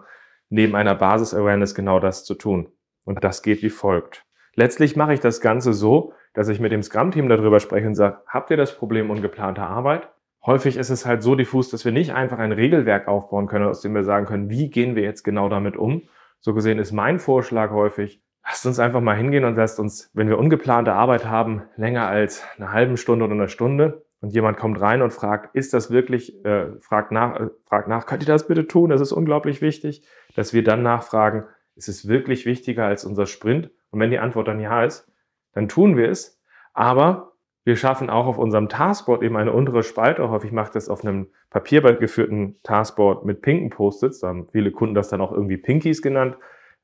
neben 0.49 0.75
einer 0.75 0.95
Basis-Awareness 0.95 1.75
genau 1.75 2.00
das 2.00 2.25
zu 2.25 2.35
tun. 2.35 2.69
Und 3.05 3.23
das 3.23 3.43
geht 3.43 3.62
wie 3.62 3.71
folgt. 3.71 4.25
Letztlich 4.55 4.97
mache 4.97 5.14
ich 5.14 5.21
das 5.21 5.41
Ganze 5.41 5.73
so, 5.73 6.12
dass 6.33 6.49
ich 6.49 6.61
mit 6.61 6.73
dem 6.73 6.83
Scrum-Team 6.83 7.29
darüber 7.29 7.61
spreche 7.61 7.87
und 7.87 7.95
sage, 7.95 8.19
habt 8.26 8.50
ihr 8.50 8.57
das 8.57 8.76
Problem 8.76 9.11
ungeplanter 9.11 9.67
Arbeit? 9.67 10.09
Häufig 10.47 10.76
ist 10.76 10.91
es 10.91 11.07
halt 11.07 11.23
so 11.23 11.35
diffus, 11.35 11.71
dass 11.71 11.85
wir 11.85 11.93
nicht 11.93 12.12
einfach 12.12 12.38
ein 12.38 12.53
Regelwerk 12.53 13.09
aufbauen 13.09 13.47
können, 13.47 13.67
aus 13.67 13.81
dem 13.81 13.95
wir 13.95 14.05
sagen 14.05 14.26
können, 14.26 14.50
wie 14.50 14.71
gehen 14.71 14.95
wir 14.95 15.03
jetzt 15.03 15.23
genau 15.23 15.49
damit 15.49 15.76
um. 15.76 16.03
So 16.41 16.55
gesehen 16.55 16.79
ist 16.79 16.93
mein 16.93 17.19
Vorschlag 17.19 17.71
häufig, 17.71 18.23
lasst 18.46 18.66
uns 18.66 18.78
einfach 18.78 19.00
mal 19.00 19.16
hingehen 19.16 19.44
und 19.44 19.56
lasst 19.56 19.80
uns, 19.80 20.10
wenn 20.14 20.28
wir 20.28 20.38
ungeplante 20.38 20.92
Arbeit 20.92 21.24
haben, 21.26 21.62
länger 21.76 22.06
als 22.06 22.44
eine 22.56 22.72
halbe 22.72 22.96
Stunde 22.96 23.24
oder 23.24 23.34
eine 23.34 23.48
Stunde 23.48 24.04
und 24.20 24.30
jemand 24.30 24.56
kommt 24.56 24.80
rein 24.80 25.02
und 25.02 25.12
fragt, 25.12 25.54
ist 25.54 25.74
das 25.74 25.90
wirklich, 25.90 26.44
äh, 26.44 26.78
fragt, 26.80 27.12
nach, 27.12 27.40
äh, 27.40 27.50
fragt 27.66 27.88
nach, 27.88 28.06
könnt 28.06 28.22
ihr 28.22 28.26
das 28.26 28.46
bitte 28.46 28.66
tun? 28.66 28.90
Das 28.90 29.00
ist 29.00 29.12
unglaublich 29.12 29.60
wichtig, 29.60 30.06
dass 30.34 30.52
wir 30.52 30.62
dann 30.64 30.82
nachfragen, 30.82 31.44
ist 31.76 31.88
es 31.88 32.08
wirklich 32.08 32.46
wichtiger 32.46 32.86
als 32.86 33.04
unser 33.04 33.26
Sprint? 33.26 33.70
Und 33.90 34.00
wenn 34.00 34.10
die 34.10 34.18
Antwort 34.18 34.48
dann 34.48 34.60
ja 34.60 34.84
ist, 34.84 35.10
dann 35.52 35.68
tun 35.68 35.96
wir 35.96 36.08
es. 36.08 36.40
Aber 36.72 37.32
wir 37.64 37.76
schaffen 37.76 38.10
auch 38.10 38.26
auf 38.26 38.38
unserem 38.38 38.68
Taskboard 38.68 39.22
eben 39.22 39.36
eine 39.36 39.52
untere 39.52 39.82
Spalte. 39.82 40.28
Häufig 40.28 40.52
macht 40.52 40.74
das 40.74 40.88
auf 40.88 41.04
einem 41.04 41.28
papiergeführten 41.50 42.56
Taskboard 42.62 43.24
mit 43.24 43.40
pinken 43.40 43.70
Post-its. 43.70 44.20
Da 44.20 44.28
haben 44.28 44.48
viele 44.52 44.70
Kunden 44.70 44.94
das 44.94 45.08
dann 45.08 45.20
auch 45.20 45.32
irgendwie 45.32 45.56
Pinkies 45.56 46.02
genannt, 46.02 46.36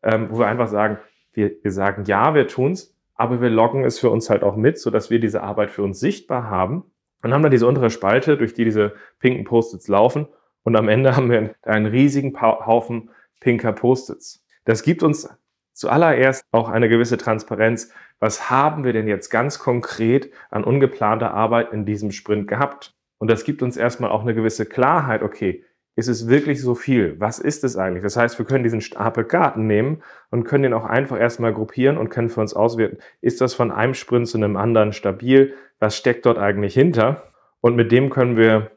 ähm, 0.02 0.28
wo 0.30 0.38
wir 0.38 0.46
einfach 0.46 0.68
sagen, 0.68 0.98
wir, 1.32 1.52
wir 1.62 1.72
sagen 1.72 2.04
ja, 2.04 2.34
wir 2.34 2.48
tun's, 2.48 2.96
aber 3.14 3.40
wir 3.40 3.50
loggen 3.50 3.84
es 3.84 3.98
für 3.98 4.10
uns 4.10 4.30
halt 4.30 4.42
auch 4.42 4.56
mit, 4.56 4.78
sodass 4.78 5.10
wir 5.10 5.20
diese 5.20 5.42
Arbeit 5.42 5.70
für 5.70 5.82
uns 5.82 6.00
sichtbar 6.00 6.48
haben 6.48 6.84
und 7.22 7.32
haben 7.32 7.42
dann 7.42 7.52
diese 7.52 7.66
untere 7.66 7.90
Spalte, 7.90 8.36
durch 8.36 8.54
die 8.54 8.64
diese 8.64 8.94
pinken 9.18 9.44
Post-its 9.44 9.88
laufen. 9.88 10.26
Und 10.62 10.76
am 10.76 10.88
Ende 10.88 11.16
haben 11.16 11.30
wir 11.30 11.54
einen 11.62 11.86
riesigen 11.86 12.38
Haufen 12.40 13.10
pinker 13.40 13.72
Post-its. 13.72 14.44
Das 14.64 14.82
gibt 14.82 15.02
uns 15.02 15.28
zuallererst 15.72 16.44
auch 16.52 16.68
eine 16.68 16.88
gewisse 16.88 17.16
Transparenz. 17.16 17.92
Was 18.18 18.50
haben 18.50 18.84
wir 18.84 18.92
denn 18.92 19.08
jetzt 19.08 19.30
ganz 19.30 19.58
konkret 19.58 20.30
an 20.50 20.64
ungeplanter 20.64 21.32
Arbeit 21.32 21.72
in 21.72 21.86
diesem 21.86 22.10
Sprint 22.12 22.48
gehabt? 22.48 22.94
Und 23.18 23.30
das 23.30 23.44
gibt 23.44 23.62
uns 23.62 23.76
erstmal 23.76 24.10
auch 24.10 24.22
eine 24.22 24.34
gewisse 24.34 24.66
Klarheit. 24.66 25.22
Okay, 25.22 25.64
ist 25.96 26.08
es 26.08 26.28
wirklich 26.28 26.60
so 26.62 26.74
viel? 26.74 27.18
Was 27.18 27.38
ist 27.38 27.64
es 27.64 27.76
eigentlich? 27.76 28.02
Das 28.02 28.16
heißt, 28.16 28.38
wir 28.38 28.46
können 28.46 28.64
diesen 28.64 28.80
Stapel 28.80 29.24
Karten 29.24 29.66
nehmen 29.66 30.02
und 30.30 30.44
können 30.44 30.62
den 30.62 30.72
auch 30.72 30.84
einfach 30.84 31.18
erstmal 31.18 31.52
gruppieren 31.52 31.98
und 31.98 32.08
können 32.08 32.30
für 32.30 32.40
uns 32.40 32.54
auswerten, 32.54 32.98
ist 33.20 33.40
das 33.40 33.54
von 33.54 33.70
einem 33.70 33.94
Sprint 33.94 34.28
zu 34.28 34.38
einem 34.38 34.56
anderen 34.56 34.92
stabil? 34.92 35.54
Was 35.78 35.96
steckt 35.96 36.26
dort 36.26 36.38
eigentlich 36.38 36.74
hinter? 36.74 37.32
Und 37.60 37.76
mit 37.76 37.92
dem 37.92 38.10
können 38.10 38.36
wir 38.36 38.70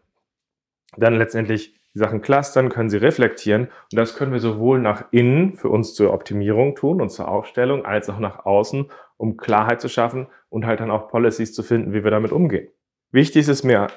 dann 0.98 1.16
letztendlich 1.16 1.80
die 1.94 2.00
Sachen 2.00 2.22
clustern, 2.22 2.70
können 2.70 2.90
sie 2.90 2.98
reflektieren. 2.98 3.64
Und 3.92 3.98
das 4.00 4.16
können 4.16 4.32
wir 4.32 4.40
sowohl 4.40 4.80
nach 4.80 5.06
innen 5.12 5.56
für 5.56 5.70
uns 5.70 5.94
zur 5.94 6.14
Optimierung 6.14 6.76
tun 6.76 7.02
und 7.02 7.10
zur 7.10 7.28
Aufstellung, 7.28 7.86
als 7.86 8.10
auch 8.10 8.20
nach 8.20 8.46
außen, 8.46 8.90
um 9.18 9.38
Klarheit 9.38 9.80
zu 9.80 9.90
schaffen 9.90 10.28
und 10.50 10.66
halt 10.66 10.80
dann 10.80 10.92
auch 10.92 11.08
Policies 11.08 11.54
zu 11.54 11.64
finden, 11.64 11.94
wie 11.94 12.04
wir 12.04 12.12
damit 12.12 12.32
umgehen. 12.32 12.68
Wichtig 13.12 13.42
ist 13.42 13.50
es 13.50 13.64
mir 13.64 13.88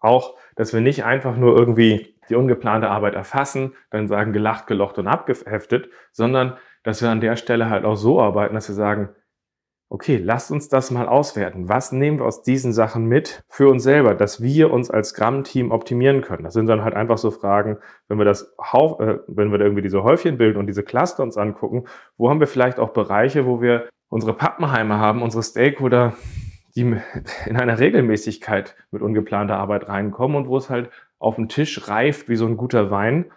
auch, 0.00 0.36
dass 0.56 0.72
wir 0.72 0.80
nicht 0.80 1.04
einfach 1.04 1.36
nur 1.36 1.56
irgendwie 1.56 2.17
die 2.28 2.36
ungeplante 2.36 2.88
Arbeit 2.90 3.14
erfassen, 3.14 3.74
dann 3.90 4.08
sagen 4.08 4.32
gelacht, 4.32 4.66
gelocht 4.66 4.98
und 4.98 5.08
abgeheftet, 5.08 5.90
sondern 6.12 6.56
dass 6.82 7.02
wir 7.02 7.10
an 7.10 7.20
der 7.20 7.36
Stelle 7.36 7.70
halt 7.70 7.84
auch 7.84 7.96
so 7.96 8.20
arbeiten, 8.20 8.54
dass 8.54 8.68
wir 8.68 8.74
sagen, 8.74 9.10
okay, 9.90 10.18
lasst 10.18 10.50
uns 10.50 10.68
das 10.68 10.90
mal 10.90 11.08
auswerten. 11.08 11.68
Was 11.68 11.92
nehmen 11.92 12.18
wir 12.18 12.26
aus 12.26 12.42
diesen 12.42 12.72
Sachen 12.72 13.06
mit 13.06 13.42
für 13.48 13.68
uns 13.68 13.82
selber, 13.82 14.14
dass 14.14 14.42
wir 14.42 14.70
uns 14.70 14.90
als 14.90 15.14
Gramm-Team 15.14 15.70
optimieren 15.70 16.20
können? 16.20 16.44
Das 16.44 16.54
sind 16.54 16.66
dann 16.66 16.84
halt 16.84 16.94
einfach 16.94 17.18
so 17.18 17.30
Fragen, 17.30 17.78
wenn 18.06 18.18
wir 18.18 18.24
das, 18.24 18.54
äh, 18.72 19.18
wenn 19.26 19.50
wir 19.50 19.60
irgendwie 19.60 19.82
diese 19.82 20.02
Häufchen 20.02 20.36
bilden 20.36 20.58
und 20.58 20.66
diese 20.66 20.82
Cluster 20.82 21.22
uns 21.22 21.38
angucken, 21.38 21.84
wo 22.18 22.28
haben 22.28 22.40
wir 22.40 22.46
vielleicht 22.46 22.78
auch 22.78 22.90
Bereiche, 22.90 23.46
wo 23.46 23.62
wir 23.62 23.88
unsere 24.10 24.34
Pappenheime 24.34 24.98
haben, 24.98 25.22
unsere 25.22 25.42
Stakeholder, 25.42 26.14
die 26.76 26.82
in 27.46 27.56
einer 27.56 27.78
Regelmäßigkeit 27.78 28.76
mit 28.90 29.00
ungeplanter 29.00 29.56
Arbeit 29.56 29.88
reinkommen 29.88 30.36
und 30.36 30.48
wo 30.48 30.58
es 30.58 30.68
halt 30.68 30.90
auf 31.18 31.36
dem 31.36 31.48
Tisch 31.48 31.88
reift 31.88 32.28
wie 32.28 32.36
so 32.36 32.46
ein 32.46 32.56
guter 32.56 32.90
Wein 32.90 33.30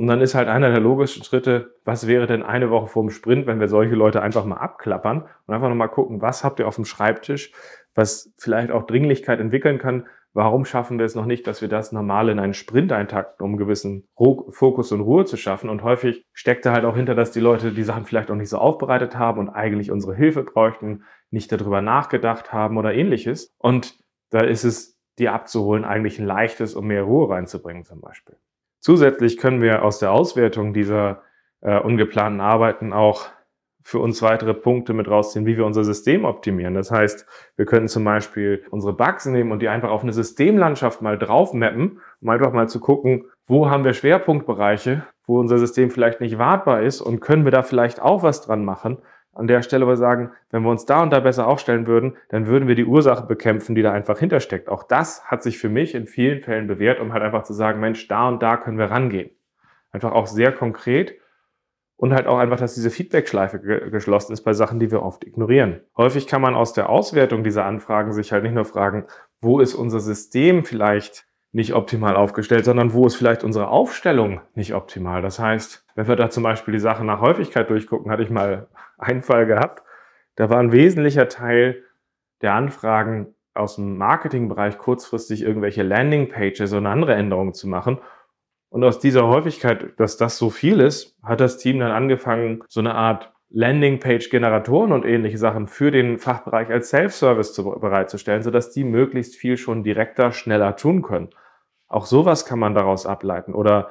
und 0.00 0.06
dann 0.06 0.20
ist 0.20 0.34
halt 0.34 0.48
einer 0.48 0.70
der 0.70 0.80
logischen 0.80 1.24
Schritte, 1.24 1.74
was 1.84 2.06
wäre 2.06 2.26
denn 2.26 2.42
eine 2.42 2.70
Woche 2.70 2.86
vor 2.86 3.02
dem 3.02 3.10
Sprint, 3.10 3.46
wenn 3.46 3.60
wir 3.60 3.68
solche 3.68 3.94
Leute 3.94 4.22
einfach 4.22 4.44
mal 4.44 4.56
abklappern 4.56 5.26
und 5.46 5.54
einfach 5.54 5.68
nochmal 5.68 5.90
gucken, 5.90 6.22
was 6.22 6.44
habt 6.44 6.60
ihr 6.60 6.68
auf 6.68 6.76
dem 6.76 6.84
Schreibtisch, 6.84 7.52
was 7.94 8.32
vielleicht 8.38 8.70
auch 8.70 8.86
Dringlichkeit 8.86 9.40
entwickeln 9.40 9.78
kann. 9.78 10.06
Warum 10.32 10.64
schaffen 10.64 10.98
wir 10.98 11.06
es 11.06 11.16
noch 11.16 11.26
nicht, 11.26 11.46
dass 11.48 11.60
wir 11.60 11.68
das 11.68 11.90
normal 11.90 12.28
in 12.28 12.38
einen 12.38 12.54
Sprint 12.54 12.92
eintakten, 12.92 13.44
um 13.44 13.56
gewissen 13.56 14.06
Fokus 14.16 14.92
und 14.92 15.00
Ruhe 15.00 15.24
zu 15.24 15.36
schaffen? 15.36 15.68
Und 15.68 15.82
häufig 15.82 16.24
steckt 16.32 16.64
da 16.64 16.72
halt 16.72 16.84
auch 16.84 16.94
hinter, 16.94 17.16
dass 17.16 17.32
die 17.32 17.40
Leute 17.40 17.72
die 17.72 17.82
Sachen 17.82 18.04
vielleicht 18.04 18.30
auch 18.30 18.36
nicht 18.36 18.48
so 18.48 18.58
aufbereitet 18.58 19.18
haben 19.18 19.40
und 19.40 19.48
eigentlich 19.48 19.90
unsere 19.90 20.14
Hilfe 20.14 20.44
bräuchten, 20.44 21.02
nicht 21.30 21.50
darüber 21.50 21.80
nachgedacht 21.80 22.52
haben 22.52 22.78
oder 22.78 22.94
ähnliches. 22.94 23.52
Und 23.58 23.98
da 24.30 24.40
ist 24.40 24.62
es, 24.62 24.99
die 25.18 25.28
abzuholen, 25.28 25.84
eigentlich 25.84 26.18
ein 26.18 26.26
leichtes, 26.26 26.74
um 26.74 26.86
mehr 26.86 27.02
Ruhe 27.02 27.30
reinzubringen 27.30 27.84
zum 27.84 28.00
Beispiel. 28.00 28.36
Zusätzlich 28.78 29.36
können 29.36 29.60
wir 29.60 29.84
aus 29.84 29.98
der 29.98 30.12
Auswertung 30.12 30.72
dieser 30.72 31.22
äh, 31.60 31.78
ungeplanten 31.78 32.40
Arbeiten 32.40 32.92
auch 32.92 33.28
für 33.82 33.98
uns 33.98 34.22
weitere 34.22 34.54
Punkte 34.54 34.92
mit 34.92 35.08
rausziehen, 35.08 35.46
wie 35.46 35.56
wir 35.56 35.66
unser 35.66 35.84
System 35.84 36.24
optimieren. 36.24 36.74
Das 36.74 36.90
heißt, 36.90 37.26
wir 37.56 37.66
können 37.66 37.88
zum 37.88 38.04
Beispiel 38.04 38.64
unsere 38.70 38.92
Bugs 38.92 39.26
nehmen 39.26 39.52
und 39.52 39.60
die 39.62 39.68
einfach 39.68 39.90
auf 39.90 40.02
eine 40.02 40.12
Systemlandschaft 40.12 41.02
mal 41.02 41.18
drauf 41.18 41.54
mappen, 41.54 42.00
um 42.20 42.28
einfach 42.28 42.52
mal 42.52 42.68
zu 42.68 42.80
gucken, 42.80 43.26
wo 43.46 43.70
haben 43.70 43.84
wir 43.84 43.94
Schwerpunktbereiche, 43.94 45.02
wo 45.26 45.38
unser 45.38 45.58
System 45.58 45.90
vielleicht 45.90 46.20
nicht 46.20 46.38
wartbar 46.38 46.82
ist 46.82 47.00
und 47.00 47.20
können 47.20 47.44
wir 47.44 47.52
da 47.52 47.62
vielleicht 47.62 48.00
auch 48.00 48.22
was 48.22 48.42
dran 48.42 48.64
machen, 48.64 48.98
an 49.32 49.46
der 49.46 49.62
Stelle 49.62 49.86
wir 49.86 49.96
sagen, 49.96 50.32
wenn 50.50 50.62
wir 50.62 50.70
uns 50.70 50.86
da 50.86 51.02
und 51.02 51.10
da 51.10 51.20
besser 51.20 51.46
aufstellen 51.46 51.86
würden, 51.86 52.16
dann 52.28 52.46
würden 52.46 52.68
wir 52.68 52.74
die 52.74 52.84
Ursache 52.84 53.26
bekämpfen, 53.26 53.74
die 53.74 53.82
da 53.82 53.92
einfach 53.92 54.18
hintersteckt. 54.18 54.68
Auch 54.68 54.82
das 54.82 55.24
hat 55.24 55.42
sich 55.42 55.58
für 55.58 55.68
mich 55.68 55.94
in 55.94 56.06
vielen 56.06 56.42
Fällen 56.42 56.66
bewährt, 56.66 57.00
um 57.00 57.12
halt 57.12 57.22
einfach 57.22 57.44
zu 57.44 57.52
sagen, 57.52 57.80
Mensch, 57.80 58.08
da 58.08 58.28
und 58.28 58.42
da 58.42 58.56
können 58.56 58.78
wir 58.78 58.90
rangehen. 58.90 59.30
Einfach 59.92 60.12
auch 60.12 60.26
sehr 60.26 60.52
konkret 60.52 61.14
und 61.96 62.14
halt 62.14 62.26
auch 62.26 62.38
einfach, 62.38 62.58
dass 62.58 62.74
diese 62.74 62.90
Feedback-Schleife 62.90 63.60
ge 63.60 63.90
geschlossen 63.90 64.32
ist 64.32 64.42
bei 64.42 64.54
Sachen, 64.54 64.80
die 64.80 64.90
wir 64.90 65.02
oft 65.02 65.24
ignorieren. 65.24 65.80
Häufig 65.96 66.26
kann 66.26 66.40
man 66.40 66.54
aus 66.54 66.72
der 66.72 66.88
Auswertung 66.88 67.44
dieser 67.44 67.66
Anfragen 67.66 68.12
sich 68.12 68.32
halt 68.32 68.42
nicht 68.42 68.54
nur 68.54 68.64
fragen, 68.64 69.06
wo 69.40 69.60
ist 69.60 69.74
unser 69.74 70.00
System 70.00 70.64
vielleicht 70.64 71.26
nicht 71.52 71.74
optimal 71.74 72.16
aufgestellt, 72.16 72.64
sondern 72.64 72.92
wo 72.92 73.06
ist 73.06 73.16
vielleicht 73.16 73.42
unsere 73.42 73.68
Aufstellung 73.68 74.40
nicht 74.54 74.74
optimal. 74.74 75.20
Das 75.20 75.38
heißt, 75.38 75.84
wenn 75.94 76.06
wir 76.06 76.16
da 76.16 76.30
zum 76.30 76.44
Beispiel 76.44 76.72
die 76.72 76.80
Sache 76.80 77.04
nach 77.04 77.20
Häufigkeit 77.20 77.68
durchgucken, 77.70 78.10
hatte 78.10 78.22
ich 78.22 78.30
mal 78.30 78.68
einen 78.98 79.22
Fall 79.22 79.46
gehabt, 79.46 79.82
da 80.36 80.48
war 80.48 80.58
ein 80.58 80.72
wesentlicher 80.72 81.28
Teil 81.28 81.82
der 82.40 82.54
Anfragen 82.54 83.34
aus 83.52 83.76
dem 83.76 83.98
Marketingbereich 83.98 84.78
kurzfristig 84.78 85.42
irgendwelche 85.42 85.82
Landingpages 85.82 86.72
und 86.72 86.86
andere 86.86 87.14
Änderungen 87.14 87.52
zu 87.52 87.68
machen. 87.68 87.98
Und 88.70 88.84
aus 88.84 89.00
dieser 89.00 89.26
Häufigkeit, 89.26 89.98
dass 89.98 90.16
das 90.16 90.38
so 90.38 90.48
viel 90.48 90.80
ist, 90.80 91.18
hat 91.22 91.40
das 91.40 91.58
Team 91.58 91.80
dann 91.80 91.90
angefangen, 91.90 92.62
so 92.68 92.80
eine 92.80 92.94
Art 92.94 93.32
Landingpage-Generatoren 93.50 94.92
und 94.92 95.04
ähnliche 95.04 95.38
Sachen 95.38 95.66
für 95.66 95.90
den 95.90 96.18
Fachbereich 96.18 96.70
als 96.70 96.90
Self-Service 96.90 97.56
bereitzustellen, 97.80 98.42
sodass 98.42 98.70
die 98.70 98.84
möglichst 98.84 99.34
viel 99.34 99.56
schon 99.56 99.82
direkter, 99.82 100.32
schneller 100.32 100.76
tun 100.76 101.02
können. 101.02 101.30
Auch 101.88 102.06
sowas 102.06 102.46
kann 102.46 102.60
man 102.60 102.74
daraus 102.74 103.06
ableiten. 103.06 103.52
Oder 103.52 103.90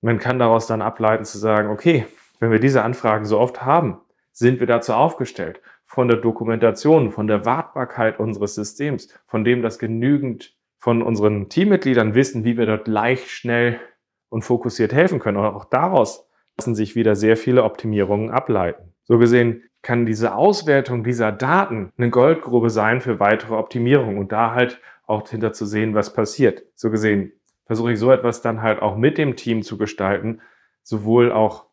man 0.00 0.18
kann 0.18 0.38
daraus 0.38 0.68
dann 0.68 0.80
ableiten 0.80 1.24
zu 1.24 1.38
sagen, 1.38 1.70
okay, 1.70 2.06
wenn 2.38 2.52
wir 2.52 2.60
diese 2.60 2.82
Anfragen 2.82 3.24
so 3.24 3.38
oft 3.38 3.62
haben, 3.64 4.00
sind 4.32 4.60
wir 4.60 4.68
dazu 4.68 4.92
aufgestellt? 4.92 5.60
Von 5.84 6.06
der 6.06 6.18
Dokumentation, 6.18 7.10
von 7.10 7.26
der 7.26 7.44
Wartbarkeit 7.44 8.20
unseres 8.20 8.54
Systems, 8.54 9.12
von 9.26 9.42
dem, 9.42 9.60
dass 9.60 9.80
genügend 9.80 10.54
von 10.78 11.02
unseren 11.02 11.48
Teammitgliedern 11.48 12.14
wissen, 12.14 12.44
wie 12.44 12.56
wir 12.56 12.66
dort 12.66 12.86
leicht, 12.86 13.28
schnell 13.28 13.80
und 14.28 14.42
fokussiert 14.42 14.92
helfen 14.92 15.18
können. 15.18 15.36
Und 15.36 15.44
auch 15.44 15.64
daraus 15.64 16.28
lassen 16.56 16.76
sich 16.76 16.94
wieder 16.94 17.16
sehr 17.16 17.36
viele 17.36 17.64
Optimierungen 17.64 18.30
ableiten. 18.30 18.94
So 19.10 19.18
gesehen 19.18 19.64
kann 19.82 20.06
diese 20.06 20.36
Auswertung 20.36 21.02
dieser 21.02 21.32
Daten 21.32 21.92
eine 21.98 22.10
Goldgrube 22.10 22.70
sein 22.70 23.00
für 23.00 23.18
weitere 23.18 23.54
Optimierungen 23.54 24.18
und 24.18 24.30
da 24.30 24.54
halt 24.54 24.80
auch 25.04 25.28
hinter 25.28 25.52
zu 25.52 25.66
sehen, 25.66 25.96
was 25.96 26.12
passiert. 26.12 26.62
So 26.76 26.90
gesehen 26.90 27.32
versuche 27.66 27.90
ich 27.92 27.98
so 27.98 28.12
etwas 28.12 28.40
dann 28.40 28.62
halt 28.62 28.80
auch 28.80 28.96
mit 28.96 29.18
dem 29.18 29.34
Team 29.34 29.62
zu 29.64 29.78
gestalten, 29.78 30.42
sowohl 30.84 31.32
auch, 31.32 31.66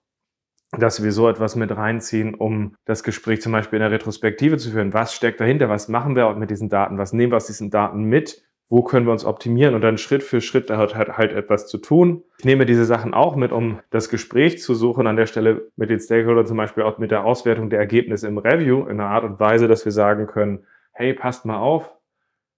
dass 0.72 1.04
wir 1.04 1.12
so 1.12 1.30
etwas 1.30 1.56
mit 1.56 1.70
reinziehen, 1.70 2.34
um 2.34 2.76
das 2.86 3.04
Gespräch 3.04 3.40
zum 3.44 3.52
Beispiel 3.52 3.78
in 3.78 3.82
der 3.82 3.92
Retrospektive 3.92 4.58
zu 4.58 4.72
führen. 4.72 4.96
Was 4.96 5.14
steckt 5.14 5.40
dahinter? 5.40 5.70
Was 5.70 5.90
machen 5.90 6.16
wir 6.16 6.34
mit 6.34 6.50
diesen 6.50 6.70
Daten? 6.70 6.98
Was 6.98 7.14
nehmen 7.14 7.34
wir 7.34 7.38
aus 7.38 7.46
diesen 7.46 7.70
Daten 7.70 8.06
mit? 8.06 8.48
Wo 8.70 8.84
können 8.84 9.06
wir 9.06 9.14
uns 9.14 9.24
optimieren? 9.24 9.76
Und 9.76 9.82
dann 9.82 9.98
Schritt 9.98 10.24
für 10.24 10.42
Schritt 10.42 10.70
da 10.70 10.78
hat 10.78 10.96
halt, 10.96 11.18
halt 11.18 11.32
etwas 11.32 11.68
zu 11.68 11.78
tun. 11.78 12.24
Ich 12.40 12.46
nehme 12.46 12.66
diese 12.66 12.86
Sachen 12.86 13.14
auch 13.14 13.36
mit, 13.36 13.52
um 13.52 13.80
das 13.92 14.10
Gespräch 14.10 14.60
zu 14.60 14.76
suchen, 14.76 15.08
an 15.08 15.16
der 15.16 15.26
Stelle 15.26 15.70
mit 15.78 15.90
den 15.90 16.00
Stakeholdern 16.00 16.46
zum 16.46 16.58
Beispiel 16.58 16.84
auch 16.84 16.98
mit 16.98 17.12
der 17.12 17.24
Auswertung 17.24 17.70
der 17.70 17.80
Ergebnisse 17.80 18.28
im 18.28 18.38
Review 18.38 18.82
in 18.82 19.00
einer 19.00 19.10
Art 19.10 19.24
und 19.24 19.40
Weise, 19.40 19.68
dass 19.68 19.86
wir 19.86 19.92
sagen 19.92 20.28
können, 20.28 20.66
hey, 20.92 21.14
passt 21.14 21.46
mal 21.46 21.60
auf, 21.60 21.92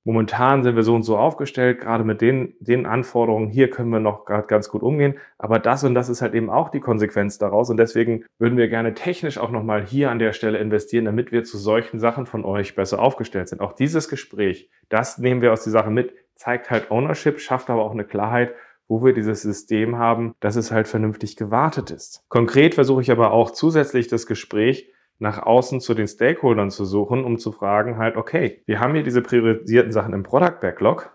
momentan 0.03 0.63
sind 0.63 0.75
wir 0.75 0.83
so 0.83 0.95
und 0.95 1.03
so 1.03 1.17
aufgestellt, 1.17 1.79
gerade 1.79 2.03
mit 2.03 2.21
den, 2.21 2.55
den 2.59 2.85
Anforderungen, 2.85 3.49
hier 3.49 3.69
können 3.69 3.89
wir 3.89 3.99
noch 3.99 4.25
gerade 4.25 4.47
ganz 4.47 4.69
gut 4.69 4.81
umgehen, 4.81 5.15
aber 5.37 5.59
das 5.59 5.83
und 5.83 5.93
das 5.93 6.09
ist 6.09 6.21
halt 6.21 6.33
eben 6.33 6.49
auch 6.49 6.69
die 6.69 6.79
Konsequenz 6.79 7.37
daraus 7.37 7.69
und 7.69 7.77
deswegen 7.77 8.25
würden 8.37 8.57
wir 8.57 8.67
gerne 8.69 8.93
technisch 8.93 9.37
auch 9.37 9.51
nochmal 9.51 9.85
hier 9.85 10.09
an 10.11 10.19
der 10.19 10.33
Stelle 10.33 10.57
investieren, 10.57 11.05
damit 11.05 11.31
wir 11.31 11.43
zu 11.43 11.57
solchen 11.57 11.99
Sachen 11.99 12.25
von 12.25 12.45
euch 12.45 12.75
besser 12.75 12.99
aufgestellt 12.99 13.49
sind. 13.49 13.61
Auch 13.61 13.73
dieses 13.73 14.09
Gespräch, 14.09 14.69
das 14.89 15.17
nehmen 15.17 15.41
wir 15.41 15.53
aus 15.53 15.63
der 15.63 15.73
Sache 15.73 15.91
mit, 15.91 16.13
zeigt 16.35 16.69
halt 16.69 16.89
Ownership, 16.91 17.39
schafft 17.39 17.69
aber 17.69 17.83
auch 17.83 17.91
eine 17.91 18.05
Klarheit, 18.05 18.53
wo 18.87 19.03
wir 19.03 19.13
dieses 19.13 19.43
System 19.43 19.97
haben, 19.97 20.33
dass 20.39 20.55
es 20.55 20.71
halt 20.71 20.87
vernünftig 20.87 21.35
gewartet 21.35 21.91
ist. 21.91 22.23
Konkret 22.27 22.75
versuche 22.75 23.01
ich 23.01 23.11
aber 23.11 23.31
auch 23.31 23.51
zusätzlich 23.51 24.07
das 24.07 24.25
Gespräch 24.25 24.91
nach 25.19 25.43
außen 25.43 25.81
zu 25.81 25.93
den 25.93 26.07
Stakeholdern 26.07 26.71
zu 26.71 26.85
suchen, 26.85 27.23
um 27.25 27.37
zu 27.37 27.51
fragen 27.51 27.97
halt, 27.97 28.15
okay, 28.15 28.61
wir 28.65 28.79
haben 28.79 28.93
hier 28.93 29.03
diese 29.03 29.21
priorisierten 29.21 29.91
Sachen 29.91 30.13
im 30.13 30.23
Product 30.23 30.59
Backlog, 30.61 31.11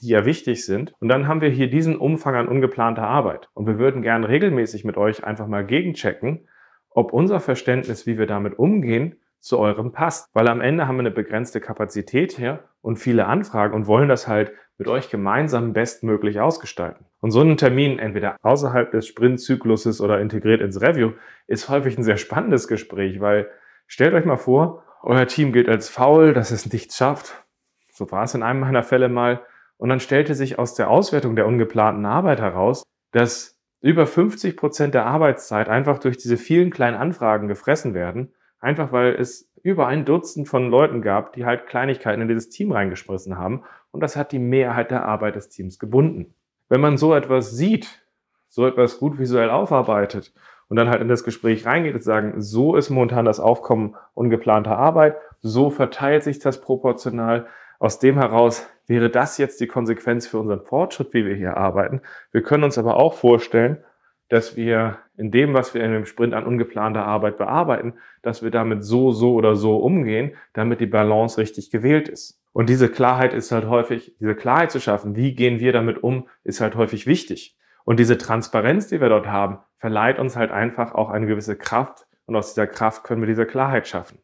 die 0.00 0.08
ja 0.08 0.24
wichtig 0.24 0.66
sind. 0.66 0.92
Und 0.98 1.08
dann 1.08 1.28
haben 1.28 1.40
wir 1.40 1.48
hier 1.48 1.70
diesen 1.70 1.96
Umfang 1.96 2.34
an 2.34 2.48
ungeplanter 2.48 3.06
Arbeit. 3.06 3.48
Und 3.54 3.66
wir 3.66 3.78
würden 3.78 4.02
gern 4.02 4.24
regelmäßig 4.24 4.84
mit 4.84 4.96
euch 4.96 5.24
einfach 5.24 5.46
mal 5.46 5.64
gegenchecken, 5.64 6.48
ob 6.90 7.12
unser 7.12 7.40
Verständnis, 7.40 8.06
wie 8.06 8.18
wir 8.18 8.26
damit 8.26 8.58
umgehen, 8.58 9.16
zu 9.38 9.58
eurem 9.58 9.92
passt. 9.92 10.34
Weil 10.34 10.48
am 10.48 10.60
Ende 10.60 10.88
haben 10.88 10.96
wir 10.96 11.00
eine 11.00 11.10
begrenzte 11.10 11.60
Kapazität 11.60 12.32
hier 12.32 12.64
und 12.82 12.96
viele 12.96 13.26
Anfragen 13.26 13.74
und 13.74 13.86
wollen 13.86 14.08
das 14.08 14.26
halt 14.26 14.52
mit 14.78 14.88
euch 14.88 15.10
gemeinsam 15.10 15.72
bestmöglich 15.72 16.40
ausgestalten. 16.40 17.06
Und 17.20 17.30
so 17.30 17.40
ein 17.40 17.56
Termin, 17.56 17.98
entweder 17.98 18.36
außerhalb 18.42 18.90
des 18.90 19.06
Sprintzykluses 19.06 20.00
oder 20.00 20.20
integriert 20.20 20.60
ins 20.60 20.80
Review, 20.80 21.12
ist 21.46 21.68
häufig 21.68 21.96
ein 21.96 22.02
sehr 22.02 22.16
spannendes 22.16 22.68
Gespräch, 22.68 23.20
weil 23.20 23.48
stellt 23.86 24.14
euch 24.14 24.24
mal 24.24 24.36
vor, 24.36 24.82
euer 25.02 25.26
Team 25.26 25.52
gilt 25.52 25.68
als 25.68 25.88
faul, 25.88 26.32
dass 26.32 26.50
es 26.50 26.72
nichts 26.72 26.96
schafft. 26.96 27.44
So 27.92 28.10
war 28.10 28.24
es 28.24 28.34
in 28.34 28.42
einem 28.42 28.60
meiner 28.60 28.82
Fälle 28.82 29.08
mal. 29.08 29.42
Und 29.76 29.88
dann 29.90 30.00
stellte 30.00 30.34
sich 30.34 30.58
aus 30.58 30.74
der 30.74 30.90
Auswertung 30.90 31.36
der 31.36 31.46
ungeplanten 31.46 32.06
Arbeit 32.06 32.40
heraus, 32.40 32.82
dass 33.12 33.60
über 33.80 34.06
50 34.06 34.56
Prozent 34.56 34.94
der 34.94 35.06
Arbeitszeit 35.06 35.68
einfach 35.68 35.98
durch 35.98 36.16
diese 36.16 36.36
vielen 36.36 36.70
kleinen 36.70 36.96
Anfragen 36.96 37.48
gefressen 37.48 37.92
werden 37.92 38.32
Einfach 38.64 38.92
weil 38.92 39.14
es 39.16 39.52
über 39.62 39.88
ein 39.88 40.06
Dutzend 40.06 40.48
von 40.48 40.70
Leuten 40.70 41.02
gab, 41.02 41.34
die 41.34 41.44
halt 41.44 41.66
Kleinigkeiten 41.66 42.22
in 42.22 42.28
dieses 42.28 42.48
Team 42.48 42.72
reingeschmissen 42.72 43.36
haben. 43.36 43.62
Und 43.90 44.00
das 44.00 44.16
hat 44.16 44.32
die 44.32 44.38
Mehrheit 44.38 44.90
der 44.90 45.04
Arbeit 45.04 45.36
des 45.36 45.50
Teams 45.50 45.78
gebunden. 45.78 46.32
Wenn 46.70 46.80
man 46.80 46.96
so 46.96 47.14
etwas 47.14 47.50
sieht, 47.50 48.02
so 48.48 48.66
etwas 48.66 48.98
gut 48.98 49.18
visuell 49.18 49.50
aufarbeitet 49.50 50.32
und 50.68 50.78
dann 50.78 50.88
halt 50.88 51.02
in 51.02 51.08
das 51.08 51.24
Gespräch 51.24 51.66
reingeht 51.66 51.94
und 51.94 52.02
sagen, 52.02 52.40
so 52.40 52.74
ist 52.74 52.88
momentan 52.88 53.26
das 53.26 53.38
Aufkommen 53.38 53.96
ungeplanter 54.14 54.78
Arbeit, 54.78 55.16
so 55.42 55.68
verteilt 55.68 56.22
sich 56.22 56.38
das 56.38 56.62
proportional. 56.62 57.46
Aus 57.78 57.98
dem 57.98 58.14
heraus 58.14 58.66
wäre 58.86 59.10
das 59.10 59.36
jetzt 59.36 59.60
die 59.60 59.66
Konsequenz 59.66 60.26
für 60.26 60.38
unseren 60.38 60.62
Fortschritt, 60.62 61.12
wie 61.12 61.26
wir 61.26 61.34
hier 61.34 61.58
arbeiten. 61.58 62.00
Wir 62.32 62.42
können 62.42 62.64
uns 62.64 62.78
aber 62.78 62.96
auch 62.96 63.12
vorstellen, 63.12 63.84
dass 64.28 64.56
wir 64.56 64.98
in 65.16 65.30
dem, 65.30 65.54
was 65.54 65.74
wir 65.74 65.84
in 65.84 65.92
dem 65.92 66.06
Sprint 66.06 66.34
an 66.34 66.46
ungeplanter 66.46 67.04
Arbeit 67.04 67.38
bearbeiten, 67.38 67.94
dass 68.22 68.42
wir 68.42 68.50
damit 68.50 68.84
so, 68.84 69.12
so 69.12 69.34
oder 69.34 69.54
so 69.54 69.76
umgehen, 69.76 70.32
damit 70.52 70.80
die 70.80 70.86
Balance 70.86 71.38
richtig 71.38 71.70
gewählt 71.70 72.08
ist. 72.08 72.40
Und 72.52 72.68
diese 72.68 72.88
Klarheit 72.88 73.34
ist 73.34 73.52
halt 73.52 73.66
häufig, 73.66 74.14
diese 74.20 74.34
Klarheit 74.34 74.70
zu 74.70 74.80
schaffen, 74.80 75.16
wie 75.16 75.34
gehen 75.34 75.60
wir 75.60 75.72
damit 75.72 76.02
um, 76.02 76.28
ist 76.44 76.60
halt 76.60 76.76
häufig 76.76 77.06
wichtig. 77.06 77.56
Und 77.84 78.00
diese 78.00 78.16
Transparenz, 78.16 78.86
die 78.88 79.00
wir 79.00 79.08
dort 79.08 79.26
haben, 79.26 79.58
verleiht 79.78 80.18
uns 80.18 80.36
halt 80.36 80.50
einfach 80.50 80.94
auch 80.94 81.10
eine 81.10 81.26
gewisse 81.26 81.56
Kraft 81.56 82.06
und 82.26 82.36
aus 82.36 82.54
dieser 82.54 82.66
Kraft 82.66 83.04
können 83.04 83.20
wir 83.20 83.26
diese 83.26 83.44
Klarheit 83.44 83.86
schaffen. 83.86 84.18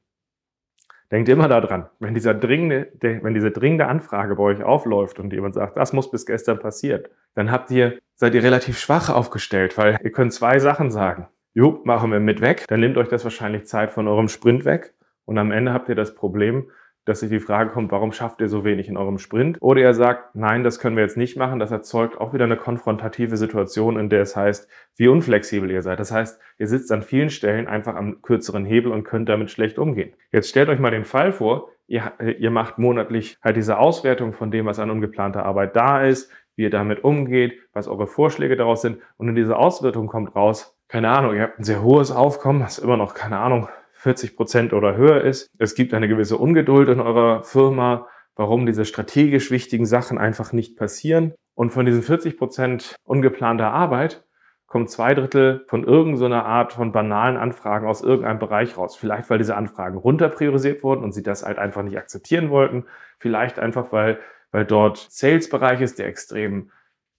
Denkt 1.11 1.29
immer 1.29 1.49
daran, 1.49 1.89
wenn, 1.99 2.15
dieser 2.15 2.35
dringende, 2.35 2.93
wenn 3.01 3.35
diese 3.35 3.51
dringende 3.51 3.87
Anfrage 3.87 4.37
bei 4.37 4.45
euch 4.45 4.63
aufläuft 4.63 5.19
und 5.19 5.33
jemand 5.33 5.55
sagt, 5.55 5.77
das 5.77 5.93
muss 5.93 6.11
bis 6.11 6.25
gestern 6.25 6.61
passiert, 6.61 7.11
dann 7.35 7.51
habt 7.51 7.71
ihr, 7.73 7.99
seid 8.21 8.35
ihr 8.35 8.43
relativ 8.43 8.79
schwach 8.79 9.09
aufgestellt, 9.09 9.79
weil 9.79 9.99
ihr 10.05 10.13
könnt 10.13 10.35
zwei 10.35 10.59
Sachen 10.59 10.91
sagen. 10.91 11.29
Jo, 11.55 11.81
machen 11.85 12.13
wir 12.13 12.21
mit 12.21 12.43
weg, 12.43 12.67
dann 12.69 12.81
nehmt 12.81 12.99
euch 12.99 13.09
das 13.09 13.25
wahrscheinlich 13.25 13.65
Zeit 13.65 13.93
von 13.93 14.07
eurem 14.07 14.29
Sprint 14.29 14.67
weg 14.67 14.93
und 15.25 15.39
am 15.39 15.51
Ende 15.51 15.73
habt 15.73 15.89
ihr 15.89 15.95
das 15.95 16.15
Problem, 16.15 16.71
dass 17.07 17.21
sich 17.21 17.31
die 17.31 17.41
Frage 17.41 17.71
kommt, 17.71 17.91
warum 17.93 18.13
schafft 18.13 18.43
ihr 18.43 18.51
so 18.51 18.63
wenig 18.63 18.91
in 18.91 18.99
eurem 18.99 19.17
Sprint? 19.17 19.57
Oder 19.63 19.81
ihr 19.81 19.95
sagt, 19.95 20.35
nein, 20.37 20.65
das 20.65 20.79
können 20.79 20.97
wir 20.97 21.03
jetzt 21.03 21.17
nicht 21.17 21.39
machen. 21.39 21.59
Das 21.59 21.71
erzeugt 21.71 22.21
auch 22.21 22.35
wieder 22.35 22.45
eine 22.45 22.59
konfrontative 22.59 23.39
Situation, 23.39 23.99
in 23.99 24.11
der 24.11 24.21
es 24.21 24.37
heißt, 24.37 24.69
wie 24.97 25.09
unflexibel 25.09 25.71
ihr 25.71 25.81
seid. 25.81 25.99
Das 25.99 26.13
heißt, 26.13 26.39
ihr 26.59 26.67
sitzt 26.69 26.93
an 26.93 27.03
vielen 27.03 27.31
Stellen 27.31 27.67
einfach 27.67 27.97
am 27.97 28.21
kürzeren 28.21 28.67
Hebel 28.67 28.93
und 28.93 29.05
könnt 29.05 29.31
damit 29.31 29.51
schlecht 29.51 29.79
umgehen. 29.79 30.13
Jetzt 30.31 30.51
stellt 30.51 30.69
euch 30.69 30.79
mal 30.79 30.91
den 30.91 31.07
Fall 31.07 31.33
vor, 31.33 31.71
ihr, 31.87 32.13
ihr 32.39 32.51
macht 32.51 32.77
monatlich 32.77 33.39
halt 33.43 33.57
diese 33.57 33.79
Auswertung 33.79 34.35
von 34.35 34.51
dem, 34.51 34.67
was 34.67 34.79
an 34.79 34.91
ungeplanter 34.91 35.45
Arbeit 35.47 35.75
da 35.75 36.05
ist, 36.05 36.31
wie 36.61 36.65
ihr 36.65 36.71
damit 36.71 37.05
umgeht, 37.05 37.59
was 37.73 37.89
eure 37.89 38.07
Vorschläge 38.07 38.55
daraus 38.55 38.83
sind. 38.83 38.99
Und 39.17 39.31
in 39.31 39.35
dieser 39.35 39.59
Auswertung 39.59 40.09
kommt 40.09 40.37
raus, 40.37 40.77
keine 40.89 41.09
Ahnung, 41.09 41.35
ihr 41.35 41.43
habt 41.43 41.59
ein 41.59 41.65
sehr 41.65 41.83
hohes 41.83 42.13
Aufkommen, 42.13 42.61
ist 42.63 42.77
immer 42.77 42.99
noch, 42.99 43.15
keine 43.15 43.39
Ahnung, 43.39 43.69
40 43.95 44.37
Prozent 44.37 44.73
oder 44.75 44.95
höher 44.95 45.23
ist. 45.23 45.49
Es 45.59 45.75
gibt 45.75 45.95
eine 45.95 46.07
gewisse 46.07 46.37
Ungeduld 46.37 46.91
in 46.91 47.01
eurer 47.01 47.45
Firma, 47.45 48.09
warum 48.37 48.67
diese 48.67 48.85
strategisch 48.85 49.51
wichtigen 49.51 49.87
Sachen 49.87 50.19
einfach 50.19 50.53
nicht 50.53 50.77
passieren. 50.77 51.33
Und 51.55 51.71
von 51.71 51.87
diesen 51.87 52.03
40 52.03 52.37
Prozent 52.37 52.95
ungeplanter 53.05 53.73
Arbeit 53.73 54.23
kommen 54.67 54.87
zwei 54.87 55.15
Drittel 55.15 55.65
von 55.67 55.85
irgendeiner 55.85 56.45
Art 56.45 56.75
von 56.75 56.93
banalen 56.93 57.39
Anfragen 57.39 57.89
aus 57.89 58.03
irgendeinem 58.03 58.39
Bereich 58.39 58.77
raus. 58.77 58.97
Vielleicht, 58.97 59.31
weil 59.31 59.39
diese 59.39 59.57
Anfragen 59.57 59.97
runterpriorisiert 59.97 60.83
wurden 60.83 61.05
und 61.05 61.13
sie 61.13 61.23
das 61.23 61.43
halt 61.43 61.59
einfach 61.59 61.83
nicht 61.83 61.97
akzeptieren 61.97 62.51
wollten. 62.51 62.85
Vielleicht 63.19 63.59
einfach, 63.59 63.93
weil, 63.93 64.19
weil 64.51 64.65
dort 64.65 65.07
Sales-Bereich 65.11 65.81
ist, 65.81 65.99
der 65.99 66.07
extrem 66.07 66.71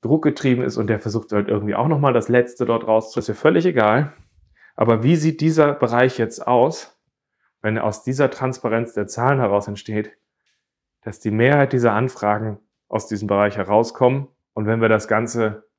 druckgetrieben 0.02 0.64
ist 0.64 0.78
und 0.78 0.88
der 0.88 1.00
versucht 1.00 1.32
halt 1.32 1.48
irgendwie 1.48 1.76
auch 1.76 1.88
nochmal 1.88 2.14
das 2.14 2.28
Letzte 2.28 2.66
dort 2.66 2.88
raus. 2.88 3.12
Das 3.14 3.26
ist 3.26 3.28
ja 3.28 3.34
völlig 3.34 3.66
egal. 3.66 4.14
Aber 4.76 5.04
wie 5.04 5.16
sieht 5.16 5.42
dieser 5.42 5.74
Bereich 5.74 6.18
jetzt 6.18 6.46
aus, 6.48 7.00
wenn 7.62 7.78
aus 7.78 8.04
dieser 8.04 8.30
Transparenz 8.32 8.94
der 8.94 9.08
Zahlen 9.08 9.40
heraus 9.40 9.68
entsteht, 9.68 10.18
dass 11.02 11.20
die 11.20 11.32
Mehrheit 11.32 11.74
dieser 11.74 11.94
Anfragen 11.94 12.60
aus 12.88 13.08
diesem 13.08 13.28
Bereich 13.28 13.58
herauskommen 13.58 14.28
und 14.54 14.66
wenn 14.66 14.82
wir 14.82 14.90
das 14.90 15.08
Ganze 15.08 15.70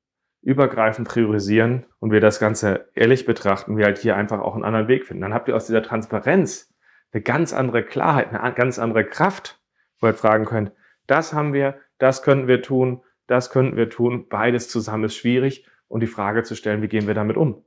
übergreifend 0.40 1.06
priorisieren 1.08 1.86
und 2.00 2.10
wir 2.10 2.20
das 2.20 2.40
Ganze 2.40 2.88
ehrlich 2.94 3.26
betrachten, 3.26 3.76
wir 3.76 3.84
halt 3.84 3.98
hier 3.98 4.16
einfach 4.16 4.40
auch 4.40 4.54
einen 4.54 4.64
anderen 4.64 4.88
Weg 4.88 5.06
finden, 5.06 5.22
dann 5.22 5.34
habt 5.34 5.48
ihr 5.48 5.54
aus 5.54 5.66
dieser 5.66 5.82
Transparenz 5.82 6.74
eine 7.12 7.22
ganz 7.22 7.52
andere 7.52 7.84
Klarheit, 7.84 8.32
eine 8.32 8.54
ganz 8.54 8.78
andere 8.78 9.04
Kraft, 9.04 9.60
wo 10.00 10.06
ihr 10.06 10.10
halt 10.10 10.18
fragen 10.18 10.44
könnt, 10.44 10.72
das 11.06 11.32
haben 11.32 11.52
wir, 11.52 11.78
das 11.98 12.22
könnten 12.22 12.48
wir 12.48 12.62
tun, 12.62 13.02
das 13.26 13.50
könnten 13.50 13.76
wir 13.76 13.88
tun, 13.88 14.28
beides 14.28 14.68
zusammen 14.68 15.04
ist 15.04 15.16
schwierig 15.16 15.66
und 15.88 16.00
die 16.00 16.06
Frage 16.06 16.42
zu 16.42 16.54
stellen, 16.54 16.82
wie 16.82 16.88
gehen 16.88 17.06
wir 17.06 17.14
damit 17.14 17.36
um? 17.36 17.64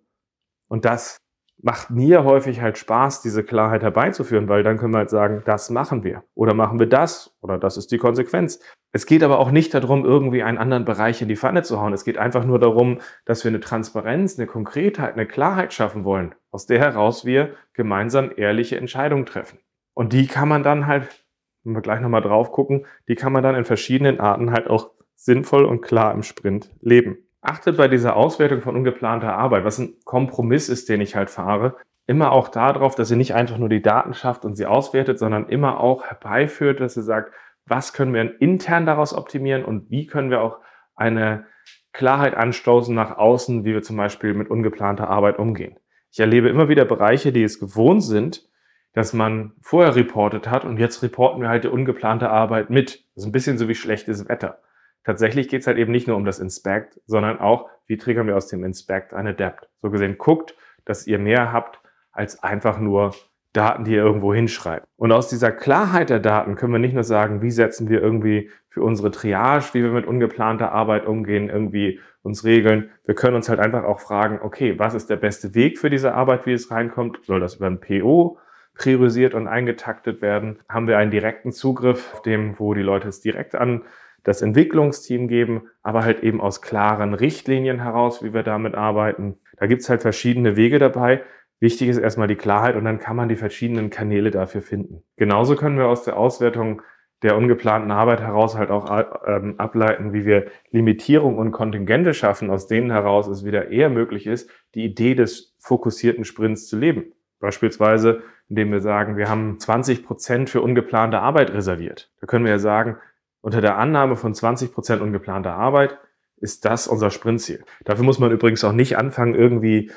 Und 0.67 0.85
das 0.85 1.17
macht 1.61 1.89
mir 1.89 2.23
häufig 2.23 2.61
halt 2.61 2.77
Spaß, 2.77 3.21
diese 3.21 3.43
Klarheit 3.43 3.81
herbeizuführen, 3.81 4.49
weil 4.49 4.63
dann 4.63 4.77
können 4.77 4.93
wir 4.93 4.99
halt 4.99 5.09
sagen, 5.09 5.41
das 5.45 5.69
machen 5.69 6.03
wir. 6.03 6.23
Oder 6.33 6.53
machen 6.53 6.79
wir 6.79 6.87
das 6.87 7.35
oder 7.41 7.57
das 7.57 7.77
ist 7.77 7.91
die 7.91 7.97
Konsequenz. 7.97 8.59
Es 8.91 9.05
geht 9.05 9.23
aber 9.23 9.39
auch 9.39 9.51
nicht 9.51 9.73
darum, 9.73 10.05
irgendwie 10.05 10.43
einen 10.43 10.57
anderen 10.57 10.85
Bereich 10.85 11.21
in 11.21 11.27
die 11.27 11.35
Pfanne 11.35 11.63
zu 11.63 11.81
hauen. 11.81 11.93
Es 11.93 12.03
geht 12.03 12.17
einfach 12.17 12.45
nur 12.45 12.59
darum, 12.59 12.99
dass 13.25 13.43
wir 13.43 13.49
eine 13.49 13.59
Transparenz, 13.59 14.37
eine 14.37 14.47
Konkretheit, 14.47 15.13
eine 15.13 15.25
Klarheit 15.25 15.73
schaffen 15.73 16.03
wollen, 16.03 16.35
aus 16.51 16.65
der 16.65 16.79
heraus 16.79 17.25
wir 17.25 17.55
gemeinsam 17.73 18.31
ehrliche 18.35 18.77
Entscheidungen 18.77 19.25
treffen. 19.25 19.59
Und 19.93 20.13
die 20.13 20.27
kann 20.27 20.47
man 20.47 20.63
dann 20.63 20.87
halt, 20.87 21.24
wenn 21.65 21.73
wir 21.73 21.81
gleich 21.81 21.99
nochmal 21.99 22.21
drauf 22.21 22.51
gucken, 22.51 22.85
die 23.07 23.15
kann 23.15 23.33
man 23.33 23.43
dann 23.43 23.55
in 23.55 23.65
verschiedenen 23.65 24.19
Arten 24.19 24.51
halt 24.51 24.69
auch 24.69 24.91
sinnvoll 25.15 25.65
und 25.65 25.81
klar 25.81 26.13
im 26.13 26.23
Sprint 26.23 26.69
leben. 26.81 27.17
Achtet 27.41 27.77
bei 27.77 27.87
dieser 27.87 28.15
Auswertung 28.15 28.61
von 28.61 28.75
ungeplanter 28.75 29.35
Arbeit, 29.35 29.65
was 29.65 29.79
ein 29.79 29.95
Kompromiss 30.03 30.69
ist, 30.69 30.89
den 30.89 31.01
ich 31.01 31.15
halt 31.15 31.29
fahre, 31.29 31.75
immer 32.07 32.31
auch 32.31 32.49
darauf, 32.49 32.95
dass 32.95 33.11
ihr 33.11 33.17
nicht 33.17 33.33
einfach 33.33 33.57
nur 33.57 33.69
die 33.69 33.81
Daten 33.81 34.13
schafft 34.13 34.45
und 34.45 34.55
sie 34.55 34.65
auswertet, 34.65 35.19
sondern 35.19 35.49
immer 35.49 35.79
auch 35.79 36.03
herbeiführt, 36.03 36.79
dass 36.79 36.97
ihr 36.97 37.03
sagt, 37.03 37.33
was 37.65 37.93
können 37.93 38.13
wir 38.13 38.39
intern 38.41 38.85
daraus 38.85 39.13
optimieren 39.13 39.65
und 39.65 39.89
wie 39.89 40.05
können 40.05 40.29
wir 40.29 40.41
auch 40.41 40.59
eine 40.95 41.45
Klarheit 41.93 42.35
anstoßen 42.35 42.93
nach 42.93 43.17
außen, 43.17 43.65
wie 43.65 43.73
wir 43.73 43.81
zum 43.81 43.97
Beispiel 43.97 44.33
mit 44.33 44.49
ungeplanter 44.49 45.09
Arbeit 45.09 45.39
umgehen. 45.39 45.79
Ich 46.11 46.19
erlebe 46.19 46.49
immer 46.49 46.69
wieder 46.69 46.85
Bereiche, 46.85 47.31
die 47.31 47.43
es 47.43 47.59
gewohnt 47.59 48.03
sind, 48.03 48.47
dass 48.95 49.13
man 49.13 49.53
vorher 49.61 49.95
reportet 49.95 50.49
hat 50.49 50.65
und 50.65 50.79
jetzt 50.79 51.03
reporten 51.03 51.41
wir 51.41 51.49
halt 51.49 51.65
die 51.65 51.69
ungeplante 51.69 52.29
Arbeit 52.29 52.71
mit. 52.71 53.05
Das 53.13 53.23
ist 53.23 53.25
ein 53.25 53.31
bisschen 53.31 53.59
so 53.59 53.67
wie 53.67 53.75
schlechtes 53.75 54.27
Wetter 54.27 54.59
tatsächlich 55.05 55.47
geht 55.47 55.61
es 55.61 55.67
halt 55.67 55.77
eben 55.77 55.91
nicht 55.91 56.07
nur 56.07 56.17
um 56.17 56.25
das 56.25 56.39
Inspect, 56.39 56.99
sondern 57.05 57.39
auch, 57.39 57.69
wie 57.87 57.97
triggern 57.97 58.27
wir 58.27 58.35
aus 58.35 58.47
dem 58.47 58.65
Inspect 58.65 59.13
ein 59.13 59.27
Adapt. 59.27 59.69
So 59.81 59.89
gesehen, 59.89 60.17
guckt, 60.17 60.55
dass 60.83 61.07
ihr 61.07 61.19
mehr 61.19 61.53
habt 61.53 61.79
als 62.11 62.43
einfach 62.43 62.79
nur 62.79 63.13
Daten, 63.53 63.85
die 63.85 63.93
ihr 63.93 64.03
irgendwo 64.03 64.33
hinschreibt. 64.33 64.85
Und 64.97 65.13
aus 65.13 65.29
dieser 65.29 65.51
Klarheit 65.51 66.09
der 66.09 66.19
Daten 66.19 66.55
können 66.55 66.73
wir 66.73 66.79
nicht 66.79 66.93
nur 66.93 67.05
sagen, 67.05 67.41
wie 67.41 67.51
setzen 67.51 67.87
wir 67.87 68.01
irgendwie 68.01 68.49
für 68.67 68.83
unsere 68.83 69.11
Triage, 69.11 69.73
wie 69.73 69.83
wir 69.83 69.91
mit 69.91 70.05
ungeplanter 70.05 70.73
Arbeit 70.73 71.05
umgehen, 71.05 71.49
irgendwie 71.49 72.01
uns 72.21 72.43
regeln. 72.43 72.89
Wir 73.05 73.15
können 73.15 73.35
uns 73.35 73.47
halt 73.47 73.59
einfach 73.59 73.83
auch 73.83 74.01
fragen, 74.01 74.39
okay, 74.41 74.77
was 74.77 74.93
ist 74.93 75.09
der 75.09 75.15
beste 75.15 75.55
Weg 75.55 75.77
für 75.79 75.89
diese 75.89 76.13
Arbeit, 76.13 76.45
wie 76.45 76.53
es 76.53 76.71
reinkommt? 76.71 77.19
Soll 77.23 77.39
das 77.39 77.55
über 77.55 77.67
ein 77.67 77.79
PO 77.79 78.37
priorisiert 78.75 79.33
und 79.33 79.47
eingetaktet 79.47 80.21
werden? 80.21 80.59
Haben 80.69 80.87
wir 80.87 80.97
einen 80.97 81.11
direkten 81.11 81.51
Zugriff 81.51 82.13
auf 82.13 82.21
dem, 82.21 82.59
wo 82.59 82.73
die 82.73 82.81
Leute 82.81 83.07
es 83.07 83.21
direkt 83.21 83.55
an 83.55 83.83
das 84.23 84.41
Entwicklungsteam 84.41 85.27
geben, 85.27 85.69
aber 85.83 86.03
halt 86.03 86.23
eben 86.23 86.41
aus 86.41 86.61
klaren 86.61 87.13
Richtlinien 87.13 87.79
heraus, 87.81 88.23
wie 88.23 88.33
wir 88.33 88.43
damit 88.43 88.75
arbeiten. 88.75 89.37
Da 89.57 89.67
gibt's 89.67 89.87
halt 89.87 90.01
verschiedene 90.01 90.55
Wege 90.55 90.79
dabei. 90.79 91.23
Wichtig 91.59 91.89
ist 91.89 91.97
erstmal 91.97 92.27
die 92.27 92.35
Klarheit 92.35 92.75
und 92.75 92.85
dann 92.85 92.99
kann 92.99 93.15
man 93.15 93.29
die 93.29 93.35
verschiedenen 93.35 93.89
Kanäle 93.89 94.31
dafür 94.31 94.61
finden. 94.61 95.03
Genauso 95.15 95.55
können 95.55 95.77
wir 95.77 95.87
aus 95.87 96.03
der 96.03 96.17
Auswertung 96.17 96.81
der 97.21 97.37
ungeplanten 97.37 97.91
Arbeit 97.91 98.19
heraus 98.19 98.57
halt 98.57 98.69
auch 98.69 98.89
ähm, 99.25 99.55
ableiten, 99.57 100.11
wie 100.11 100.25
wir 100.25 100.47
Limitierung 100.71 101.37
und 101.37 101.51
Kontingente 101.51 102.13
schaffen, 102.13 102.49
aus 102.49 102.67
denen 102.67 102.91
heraus 102.91 103.27
es 103.27 103.45
wieder 103.45 103.69
eher 103.69 103.89
möglich 103.89 104.27
ist, 104.27 104.49
die 104.73 104.83
Idee 104.83 105.15
des 105.15 105.55
fokussierten 105.59 106.25
Sprints 106.25 106.67
zu 106.67 106.77
leben. 106.77 107.13
Beispielsweise 107.39 108.21
indem 108.49 108.71
wir 108.71 108.81
sagen, 108.81 109.17
wir 109.17 109.29
haben 109.29 109.59
20 109.59 110.05
Prozent 110.05 110.49
für 110.49 110.61
ungeplante 110.61 111.19
Arbeit 111.19 111.51
reserviert. 111.51 112.11
Da 112.21 112.27
können 112.27 112.45
wir 112.45 112.51
ja 112.51 112.59
sagen, 112.59 112.97
unter 113.41 113.61
der 113.61 113.77
Annahme 113.77 114.15
von 114.15 114.33
20 114.33 114.73
Prozent 114.73 115.01
ungeplanter 115.01 115.53
Arbeit 115.53 115.97
ist 116.37 116.65
das 116.65 116.87
unser 116.87 117.11
Sprintziel. 117.11 117.63
Dafür 117.83 118.03
muss 118.03 118.19
man 118.19 118.31
übrigens 118.31 118.63
auch 118.63 118.71
nicht 118.71 118.97
anfangen, 118.97 119.35
irgendwie 119.35 119.91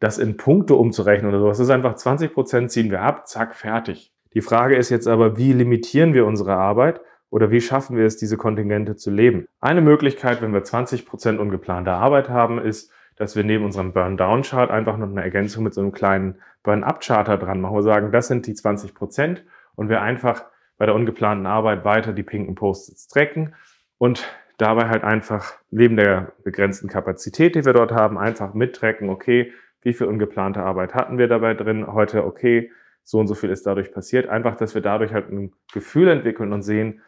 das 0.00 0.18
in 0.18 0.36
Punkte 0.36 0.74
umzurechnen 0.74 1.30
oder 1.30 1.40
sowas. 1.40 1.58
Das 1.58 1.66
ist 1.66 1.72
einfach 1.72 1.94
20 1.94 2.32
Prozent 2.32 2.70
ziehen 2.70 2.90
wir 2.90 3.00
ab, 3.00 3.26
zack, 3.26 3.54
fertig. 3.54 4.12
Die 4.34 4.40
Frage 4.40 4.76
ist 4.76 4.90
jetzt 4.90 5.06
aber, 5.06 5.38
wie 5.38 5.52
limitieren 5.52 6.12
wir 6.12 6.26
unsere 6.26 6.54
Arbeit 6.54 7.00
oder 7.30 7.50
wie 7.50 7.60
schaffen 7.60 7.96
wir 7.96 8.04
es, 8.04 8.16
diese 8.16 8.36
Kontingente 8.36 8.96
zu 8.96 9.10
leben? 9.10 9.46
Eine 9.60 9.80
Möglichkeit, 9.80 10.42
wenn 10.42 10.52
wir 10.52 10.64
20 10.64 11.06
Prozent 11.06 11.38
ungeplante 11.38 11.92
Arbeit 11.92 12.28
haben, 12.28 12.58
ist, 12.58 12.90
dass 13.16 13.36
wir 13.36 13.44
neben 13.44 13.64
unserem 13.64 13.92
Burn-Down-Chart 13.92 14.70
einfach 14.70 14.96
noch 14.96 15.08
eine 15.08 15.22
Ergänzung 15.22 15.64
mit 15.64 15.74
so 15.74 15.80
einem 15.80 15.92
kleinen 15.92 16.40
Burn-Up-Charter 16.62 17.38
dran 17.38 17.60
machen. 17.60 17.76
Wir 17.76 17.82
sagen, 17.82 18.12
das 18.12 18.28
sind 18.28 18.46
die 18.46 18.54
20 18.54 18.94
Prozent 18.94 19.44
und 19.76 19.88
wir 19.88 20.02
einfach 20.02 20.44
bei 20.76 20.86
der 20.86 20.94
ungeplanten 20.94 21.46
Arbeit 21.46 21.84
weiter 21.84 22.12
die 22.12 22.22
pinken 22.22 22.54
Post-its 22.54 23.06
tracken 23.06 23.54
und 23.98 24.26
dabei 24.58 24.88
halt 24.88 25.04
einfach 25.04 25.54
neben 25.70 25.96
der 25.96 26.32
begrenzten 26.42 26.88
Kapazität, 26.88 27.54
die 27.54 27.64
wir 27.64 27.72
dort 27.72 27.92
haben, 27.92 28.18
einfach 28.18 28.54
mittracken, 28.54 29.08
okay, 29.08 29.52
wie 29.82 29.92
viel 29.92 30.06
ungeplante 30.06 30.62
Arbeit 30.62 30.94
hatten 30.94 31.18
wir 31.18 31.28
dabei 31.28 31.54
drin, 31.54 31.86
heute, 31.86 32.24
okay, 32.24 32.70
so 33.02 33.18
und 33.18 33.26
so 33.26 33.34
viel 33.34 33.50
ist 33.50 33.66
dadurch 33.66 33.92
passiert. 33.92 34.28
Einfach, 34.28 34.56
dass 34.56 34.74
wir 34.74 34.80
dadurch 34.80 35.12
halt 35.12 35.30
ein 35.30 35.52
Gefühl 35.72 36.08
entwickeln 36.08 36.52
und 36.52 36.62
sehen, 36.62 37.02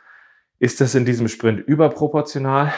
ist 0.59 0.81
das 0.81 0.95
in 0.95 1.05
diesem 1.05 1.29
Sprint 1.29 1.61
überproportional 1.61 2.73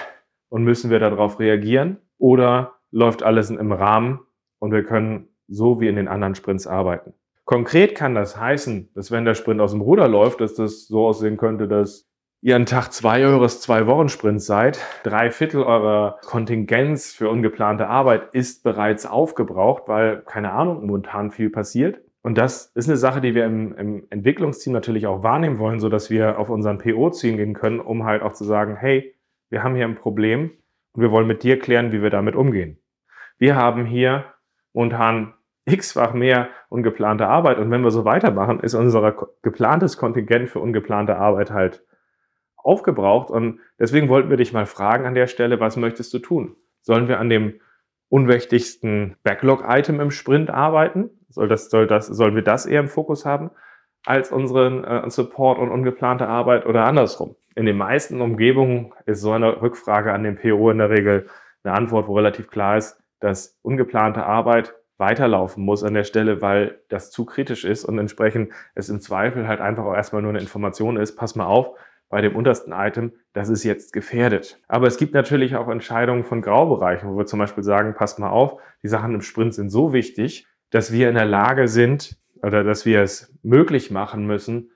und 0.48 0.64
müssen 0.64 0.90
wir 0.90 1.00
darauf 1.00 1.40
reagieren 1.40 1.98
oder 2.16 2.77
läuft 2.90 3.22
alles 3.22 3.50
im 3.50 3.72
Rahmen 3.72 4.20
und 4.58 4.72
wir 4.72 4.84
können 4.84 5.28
so 5.48 5.80
wie 5.80 5.88
in 5.88 5.96
den 5.96 6.08
anderen 6.08 6.34
Sprints 6.34 6.66
arbeiten. 6.66 7.14
Konkret 7.44 7.94
kann 7.94 8.14
das 8.14 8.36
heißen, 8.36 8.90
dass 8.94 9.10
wenn 9.10 9.24
der 9.24 9.34
Sprint 9.34 9.60
aus 9.60 9.72
dem 9.72 9.80
Ruder 9.80 10.06
läuft, 10.06 10.40
dass 10.40 10.54
das 10.54 10.86
so 10.86 11.06
aussehen 11.06 11.38
könnte, 11.38 11.66
dass 11.66 12.06
ihr 12.42 12.54
an 12.56 12.66
Tag 12.66 12.92
zwei 12.92 13.24
eures 13.24 13.60
Zwei-Wochen-Sprints 13.62 14.44
seid, 14.44 14.78
drei 15.02 15.30
Viertel 15.30 15.62
eurer 15.62 16.18
Kontingenz 16.26 17.12
für 17.12 17.30
ungeplante 17.30 17.88
Arbeit 17.88 18.34
ist 18.34 18.62
bereits 18.64 19.06
aufgebraucht, 19.06 19.84
weil, 19.86 20.22
keine 20.26 20.52
Ahnung, 20.52 20.86
momentan 20.86 21.30
viel 21.30 21.50
passiert. 21.50 22.00
Und 22.22 22.36
das 22.36 22.66
ist 22.74 22.88
eine 22.88 22.98
Sache, 22.98 23.20
die 23.22 23.34
wir 23.34 23.46
im, 23.46 23.74
im 23.76 24.06
Entwicklungsteam 24.10 24.72
natürlich 24.72 25.06
auch 25.06 25.22
wahrnehmen 25.22 25.58
wollen, 25.58 25.80
so 25.80 25.88
dass 25.88 26.10
wir 26.10 26.38
auf 26.38 26.50
unseren 26.50 26.78
PO 26.78 27.10
ziehen 27.10 27.38
gehen 27.38 27.54
können, 27.54 27.80
um 27.80 28.04
halt 28.04 28.22
auch 28.22 28.34
zu 28.34 28.44
sagen, 28.44 28.76
hey, 28.76 29.14
wir 29.48 29.62
haben 29.62 29.74
hier 29.74 29.86
ein 29.86 29.94
Problem 29.94 30.50
und 30.98 31.02
wir 31.02 31.12
wollen 31.12 31.28
mit 31.28 31.44
dir 31.44 31.60
klären, 31.60 31.92
wie 31.92 32.02
wir 32.02 32.10
damit 32.10 32.34
umgehen. 32.34 32.80
Wir 33.38 33.54
haben 33.54 33.86
hier 33.86 34.24
momentan 34.72 35.32
x-fach 35.64 36.12
mehr 36.12 36.48
ungeplante 36.70 37.28
Arbeit. 37.28 37.58
Und 37.58 37.70
wenn 37.70 37.82
wir 37.82 37.92
so 37.92 38.04
weitermachen, 38.04 38.58
ist 38.58 38.74
unser 38.74 39.14
geplantes 39.42 39.96
Kontingent 39.96 40.50
für 40.50 40.58
ungeplante 40.58 41.16
Arbeit 41.16 41.52
halt 41.52 41.84
aufgebraucht. 42.56 43.30
Und 43.30 43.60
deswegen 43.78 44.08
wollten 44.08 44.28
wir 44.28 44.38
dich 44.38 44.52
mal 44.52 44.66
fragen 44.66 45.06
an 45.06 45.14
der 45.14 45.28
Stelle, 45.28 45.60
was 45.60 45.76
möchtest 45.76 46.12
du 46.14 46.18
tun? 46.18 46.56
Sollen 46.80 47.06
wir 47.06 47.20
an 47.20 47.28
dem 47.28 47.60
unwichtigsten 48.08 49.14
Backlog-Item 49.22 50.00
im 50.00 50.10
Sprint 50.10 50.50
arbeiten? 50.50 51.10
Soll 51.28 51.46
das, 51.46 51.70
soll 51.70 51.86
das, 51.86 52.08
sollen 52.08 52.34
wir 52.34 52.42
das 52.42 52.66
eher 52.66 52.80
im 52.80 52.88
Fokus 52.88 53.24
haben 53.24 53.52
als 54.04 54.32
unseren 54.32 54.82
äh, 54.82 55.08
Support 55.08 55.60
und 55.60 55.70
ungeplante 55.70 56.26
Arbeit 56.26 56.66
oder 56.66 56.86
andersrum? 56.86 57.36
In 57.54 57.66
den 57.66 57.76
meisten 57.76 58.20
Umgebungen 58.20 58.92
ist 59.06 59.20
so 59.20 59.32
eine 59.32 59.60
Rückfrage 59.60 60.12
an 60.12 60.22
den 60.22 60.36
PO 60.36 60.70
in 60.70 60.78
der 60.78 60.90
Regel 60.90 61.28
eine 61.64 61.74
Antwort, 61.74 62.06
wo 62.08 62.14
relativ 62.14 62.48
klar 62.48 62.76
ist, 62.76 63.02
dass 63.20 63.58
ungeplante 63.62 64.24
Arbeit 64.24 64.74
weiterlaufen 64.96 65.64
muss 65.64 65.84
an 65.84 65.94
der 65.94 66.04
Stelle, 66.04 66.42
weil 66.42 66.80
das 66.88 67.10
zu 67.10 67.24
kritisch 67.24 67.64
ist 67.64 67.84
und 67.84 67.98
entsprechend 67.98 68.52
es 68.74 68.88
im 68.88 69.00
Zweifel 69.00 69.46
halt 69.46 69.60
einfach 69.60 69.84
auch 69.84 69.94
erstmal 69.94 70.22
nur 70.22 70.30
eine 70.30 70.40
Information 70.40 70.96
ist, 70.96 71.16
pass 71.16 71.36
mal 71.36 71.46
auf, 71.46 71.76
bei 72.08 72.20
dem 72.20 72.34
untersten 72.34 72.72
Item, 72.72 73.12
das 73.32 73.48
ist 73.48 73.64
jetzt 73.64 73.92
gefährdet. 73.92 74.60
Aber 74.66 74.86
es 74.86 74.96
gibt 74.96 75.14
natürlich 75.14 75.56
auch 75.56 75.68
Entscheidungen 75.68 76.24
von 76.24 76.40
Graubereichen, 76.40 77.10
wo 77.10 77.18
wir 77.18 77.26
zum 77.26 77.38
Beispiel 77.38 77.62
sagen, 77.62 77.94
pass 77.94 78.18
mal 78.18 78.30
auf, 78.30 78.60
die 78.82 78.88
Sachen 78.88 79.14
im 79.14 79.20
Sprint 79.20 79.54
sind 79.54 79.68
so 79.68 79.92
wichtig, 79.92 80.46
dass 80.70 80.92
wir 80.92 81.08
in 81.08 81.14
der 81.14 81.26
Lage 81.26 81.68
sind 81.68 82.16
oder 82.42 82.64
dass 82.64 82.86
wir 82.86 83.02
es 83.02 83.34
möglich 83.42 83.90
machen 83.90 84.26
müssen, 84.26 84.70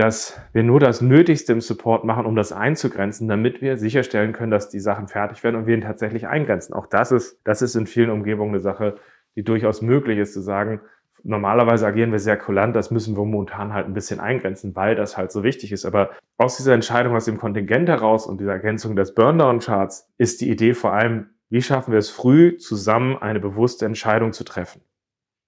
dass 0.00 0.40
wir 0.54 0.62
nur 0.62 0.80
das 0.80 1.02
Nötigste 1.02 1.52
im 1.52 1.60
Support 1.60 2.04
machen, 2.04 2.24
um 2.24 2.34
das 2.34 2.52
einzugrenzen, 2.52 3.28
damit 3.28 3.60
wir 3.60 3.76
sicherstellen 3.76 4.32
können, 4.32 4.50
dass 4.50 4.70
die 4.70 4.80
Sachen 4.80 5.08
fertig 5.08 5.44
werden 5.44 5.56
und 5.56 5.66
wir 5.66 5.74
ihn 5.74 5.82
tatsächlich 5.82 6.26
eingrenzen. 6.26 6.72
Auch 6.72 6.86
das 6.86 7.12
ist, 7.12 7.38
das 7.44 7.60
ist 7.60 7.74
in 7.74 7.86
vielen 7.86 8.08
Umgebungen 8.08 8.52
eine 8.54 8.60
Sache, 8.60 8.96
die 9.36 9.44
durchaus 9.44 9.82
möglich 9.82 10.18
ist, 10.18 10.32
zu 10.32 10.40
sagen, 10.40 10.80
normalerweise 11.22 11.86
agieren 11.86 12.12
wir 12.12 12.18
sehr 12.18 12.38
kulant, 12.38 12.74
das 12.74 12.90
müssen 12.90 13.14
wir 13.14 13.24
momentan 13.26 13.74
halt 13.74 13.86
ein 13.86 13.92
bisschen 13.92 14.20
eingrenzen, 14.20 14.74
weil 14.74 14.94
das 14.94 15.18
halt 15.18 15.32
so 15.32 15.42
wichtig 15.42 15.70
ist. 15.70 15.84
Aber 15.84 16.12
aus 16.38 16.56
dieser 16.56 16.72
Entscheidung, 16.72 17.14
aus 17.14 17.26
dem 17.26 17.36
Kontingent 17.36 17.90
heraus 17.90 18.26
und 18.26 18.40
dieser 18.40 18.52
Ergänzung 18.52 18.96
des 18.96 19.14
Burndown-Charts 19.14 20.08
ist 20.16 20.40
die 20.40 20.50
Idee 20.50 20.72
vor 20.72 20.94
allem, 20.94 21.26
wie 21.50 21.60
schaffen 21.60 21.92
wir 21.92 21.98
es 21.98 22.08
früh 22.08 22.56
zusammen 22.56 23.18
eine 23.18 23.38
bewusste 23.40 23.84
Entscheidung 23.84 24.32
zu 24.32 24.44
treffen? 24.44 24.80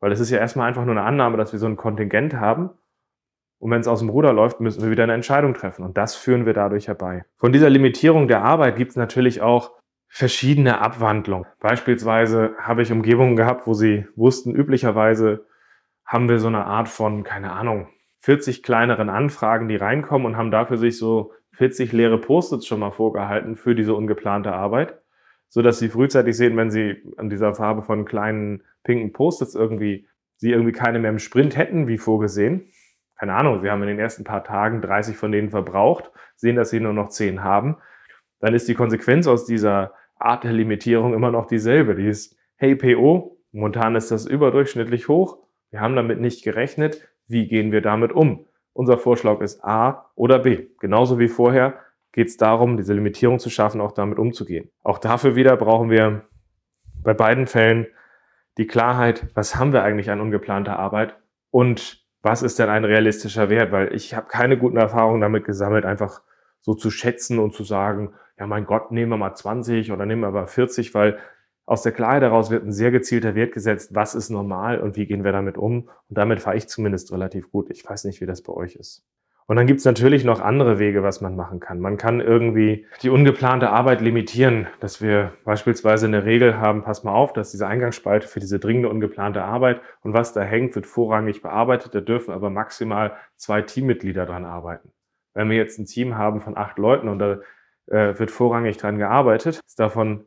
Weil 0.00 0.12
es 0.12 0.20
ist 0.20 0.30
ja 0.30 0.38
erstmal 0.38 0.68
einfach 0.68 0.84
nur 0.84 0.96
eine 0.96 1.06
Annahme, 1.06 1.38
dass 1.38 1.52
wir 1.52 1.58
so 1.58 1.66
ein 1.66 1.76
Kontingent 1.76 2.34
haben. 2.34 2.70
Und 3.62 3.70
wenn 3.70 3.80
es 3.80 3.86
aus 3.86 4.00
dem 4.00 4.08
Ruder 4.08 4.32
läuft, 4.32 4.58
müssen 4.58 4.82
wir 4.82 4.90
wieder 4.90 5.04
eine 5.04 5.12
Entscheidung 5.12 5.54
treffen. 5.54 5.84
Und 5.84 5.96
das 5.96 6.16
führen 6.16 6.46
wir 6.46 6.52
dadurch 6.52 6.88
herbei. 6.88 7.24
Von 7.38 7.52
dieser 7.52 7.70
Limitierung 7.70 8.26
der 8.26 8.42
Arbeit 8.42 8.74
gibt 8.74 8.90
es 8.90 8.96
natürlich 8.96 9.40
auch 9.40 9.70
verschiedene 10.08 10.80
Abwandlungen. 10.80 11.46
Beispielsweise 11.60 12.56
habe 12.58 12.82
ich 12.82 12.90
Umgebungen 12.90 13.36
gehabt, 13.36 13.68
wo 13.68 13.72
sie 13.72 14.04
wussten, 14.16 14.52
üblicherweise 14.52 15.46
haben 16.04 16.28
wir 16.28 16.40
so 16.40 16.48
eine 16.48 16.64
Art 16.66 16.88
von, 16.88 17.22
keine 17.22 17.52
Ahnung, 17.52 17.86
40 18.22 18.64
kleineren 18.64 19.08
Anfragen, 19.08 19.68
die 19.68 19.76
reinkommen 19.76 20.26
und 20.26 20.36
haben 20.36 20.50
dafür 20.50 20.76
sich 20.76 20.98
so 20.98 21.30
40 21.52 21.92
leere 21.92 22.18
Post-its 22.18 22.66
schon 22.66 22.80
mal 22.80 22.90
vorgehalten 22.90 23.54
für 23.54 23.76
diese 23.76 23.94
ungeplante 23.94 24.52
Arbeit, 24.52 25.00
so 25.48 25.62
dass 25.62 25.78
sie 25.78 25.88
frühzeitig 25.88 26.36
sehen, 26.36 26.56
wenn 26.56 26.72
sie 26.72 27.00
an 27.16 27.30
dieser 27.30 27.54
Farbe 27.54 27.82
von 27.82 28.06
kleinen 28.06 28.64
pinken 28.82 29.12
Post-its 29.12 29.54
irgendwie, 29.54 30.08
sie 30.36 30.50
irgendwie 30.50 30.72
keine 30.72 30.98
mehr 30.98 31.12
im 31.12 31.20
Sprint 31.20 31.56
hätten, 31.56 31.86
wie 31.86 31.98
vorgesehen. 31.98 32.66
Keine 33.22 33.34
Ahnung, 33.36 33.60
sie 33.60 33.70
haben 33.70 33.80
in 33.82 33.88
den 33.88 34.00
ersten 34.00 34.24
paar 34.24 34.42
Tagen 34.42 34.82
30 34.82 35.16
von 35.16 35.30
denen 35.30 35.50
verbraucht, 35.50 36.10
sehen, 36.34 36.56
dass 36.56 36.70
sie 36.70 36.80
nur 36.80 36.92
noch 36.92 37.08
10 37.08 37.44
haben. 37.44 37.76
Dann 38.40 38.52
ist 38.52 38.66
die 38.66 38.74
Konsequenz 38.74 39.28
aus 39.28 39.46
dieser 39.46 39.92
Art 40.16 40.42
der 40.42 40.52
Limitierung 40.52 41.14
immer 41.14 41.30
noch 41.30 41.46
dieselbe. 41.46 41.94
Die 41.94 42.08
ist, 42.08 42.36
hey 42.56 42.74
PO, 42.74 43.38
momentan 43.52 43.94
ist 43.94 44.10
das 44.10 44.26
überdurchschnittlich 44.26 45.06
hoch. 45.06 45.38
Wir 45.70 45.80
haben 45.80 45.94
damit 45.94 46.20
nicht 46.20 46.42
gerechnet. 46.42 47.08
Wie 47.28 47.46
gehen 47.46 47.70
wir 47.70 47.80
damit 47.80 48.10
um? 48.10 48.46
Unser 48.72 48.98
Vorschlag 48.98 49.40
ist 49.40 49.62
A 49.62 50.10
oder 50.16 50.40
B. 50.40 50.66
Genauso 50.80 51.20
wie 51.20 51.28
vorher 51.28 51.78
geht 52.10 52.26
es 52.26 52.38
darum, 52.38 52.76
diese 52.76 52.92
Limitierung 52.92 53.38
zu 53.38 53.50
schaffen, 53.50 53.80
auch 53.80 53.92
damit 53.92 54.18
umzugehen. 54.18 54.68
Auch 54.82 54.98
dafür 54.98 55.36
wieder 55.36 55.56
brauchen 55.56 55.90
wir 55.90 56.24
bei 57.04 57.14
beiden 57.14 57.46
Fällen 57.46 57.86
die 58.58 58.66
Klarheit, 58.66 59.28
was 59.34 59.54
haben 59.54 59.72
wir 59.72 59.84
eigentlich 59.84 60.10
an 60.10 60.20
ungeplanter 60.20 60.76
Arbeit 60.76 61.14
und 61.52 62.01
was 62.22 62.42
ist 62.42 62.58
denn 62.58 62.68
ein 62.68 62.84
realistischer 62.84 63.50
Wert? 63.50 63.72
Weil 63.72 63.94
ich 63.94 64.14
habe 64.14 64.28
keine 64.28 64.56
guten 64.56 64.76
Erfahrungen 64.76 65.20
damit 65.20 65.44
gesammelt, 65.44 65.84
einfach 65.84 66.22
so 66.60 66.74
zu 66.74 66.90
schätzen 66.90 67.38
und 67.38 67.54
zu 67.54 67.64
sagen, 67.64 68.14
ja 68.38 68.46
mein 68.46 68.64
Gott, 68.64 68.92
nehmen 68.92 69.10
wir 69.10 69.16
mal 69.16 69.34
20 69.34 69.92
oder 69.92 70.06
nehmen 70.06 70.22
wir 70.22 70.30
mal 70.30 70.46
40, 70.46 70.94
weil 70.94 71.18
aus 71.64 71.82
der 71.82 71.92
Klarheit 71.92 72.22
daraus 72.22 72.50
wird 72.50 72.64
ein 72.64 72.72
sehr 72.72 72.90
gezielter 72.90 73.34
Wert 73.34 73.52
gesetzt, 73.52 73.94
was 73.94 74.14
ist 74.14 74.30
normal 74.30 74.80
und 74.80 74.96
wie 74.96 75.06
gehen 75.06 75.24
wir 75.24 75.32
damit 75.32 75.56
um. 75.56 75.88
Und 76.08 76.18
damit 76.18 76.40
fahre 76.40 76.56
ich 76.56 76.68
zumindest 76.68 77.12
relativ 77.12 77.50
gut. 77.50 77.70
Ich 77.70 77.88
weiß 77.88 78.04
nicht, 78.04 78.20
wie 78.20 78.26
das 78.26 78.42
bei 78.42 78.52
euch 78.52 78.74
ist. 78.76 79.04
Und 79.52 79.56
dann 79.56 79.66
gibt 79.66 79.80
es 79.80 79.84
natürlich 79.84 80.24
noch 80.24 80.40
andere 80.40 80.78
Wege, 80.78 81.02
was 81.02 81.20
man 81.20 81.36
machen 81.36 81.60
kann. 81.60 81.78
Man 81.78 81.98
kann 81.98 82.22
irgendwie 82.22 82.86
die 83.02 83.10
ungeplante 83.10 83.68
Arbeit 83.68 84.00
limitieren, 84.00 84.66
dass 84.80 85.02
wir 85.02 85.34
beispielsweise 85.44 86.06
eine 86.06 86.24
Regel 86.24 86.56
haben, 86.56 86.84
pass 86.84 87.04
mal 87.04 87.12
auf, 87.12 87.34
dass 87.34 87.50
diese 87.50 87.66
Eingangsspalte 87.66 88.26
für 88.26 88.40
diese 88.40 88.58
dringende 88.58 88.88
ungeplante 88.88 89.44
Arbeit 89.44 89.82
und 90.00 90.14
was 90.14 90.32
da 90.32 90.40
hängt, 90.40 90.74
wird 90.74 90.86
vorrangig 90.86 91.42
bearbeitet. 91.42 91.94
Da 91.94 92.00
dürfen 92.00 92.32
aber 92.32 92.48
maximal 92.48 93.12
zwei 93.36 93.60
Teammitglieder 93.60 94.24
dran 94.24 94.46
arbeiten. 94.46 94.90
Wenn 95.34 95.50
wir 95.50 95.58
jetzt 95.58 95.78
ein 95.78 95.84
Team 95.84 96.16
haben 96.16 96.40
von 96.40 96.56
acht 96.56 96.78
Leuten 96.78 97.10
und 97.10 97.18
da 97.18 97.40
äh, 97.88 98.18
wird 98.18 98.30
vorrangig 98.30 98.78
dran 98.78 98.96
gearbeitet. 98.96 99.60
Ist 99.66 99.78
davon 99.78 100.24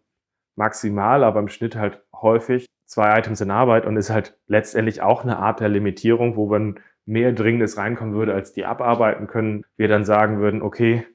maximal, 0.55 1.23
aber 1.23 1.39
im 1.39 1.47
Schnitt 1.47 1.75
halt 1.75 2.03
häufig 2.13 2.67
zwei 2.85 3.17
Items 3.17 3.41
in 3.41 3.49
Arbeit 3.49 3.87
und 3.87 3.97
ist 3.97 4.11
halt 4.11 4.37
letztendlich 4.45 5.01
auch 5.01 5.23
eine 5.23 5.37
Art 5.37 5.61
der 5.61 5.69
Limitierung, 5.69 6.35
wo 6.35 6.51
wenn 6.51 6.79
mehr 7.05 7.31
Dringendes 7.33 7.77
reinkommen 7.77 8.15
würde, 8.15 8.33
als 8.33 8.53
die 8.53 8.65
abarbeiten 8.65 9.27
können, 9.27 9.63
wir 9.77 9.87
dann 9.87 10.05
sagen 10.05 10.39
würden, 10.39 10.61
okay, 10.61 11.05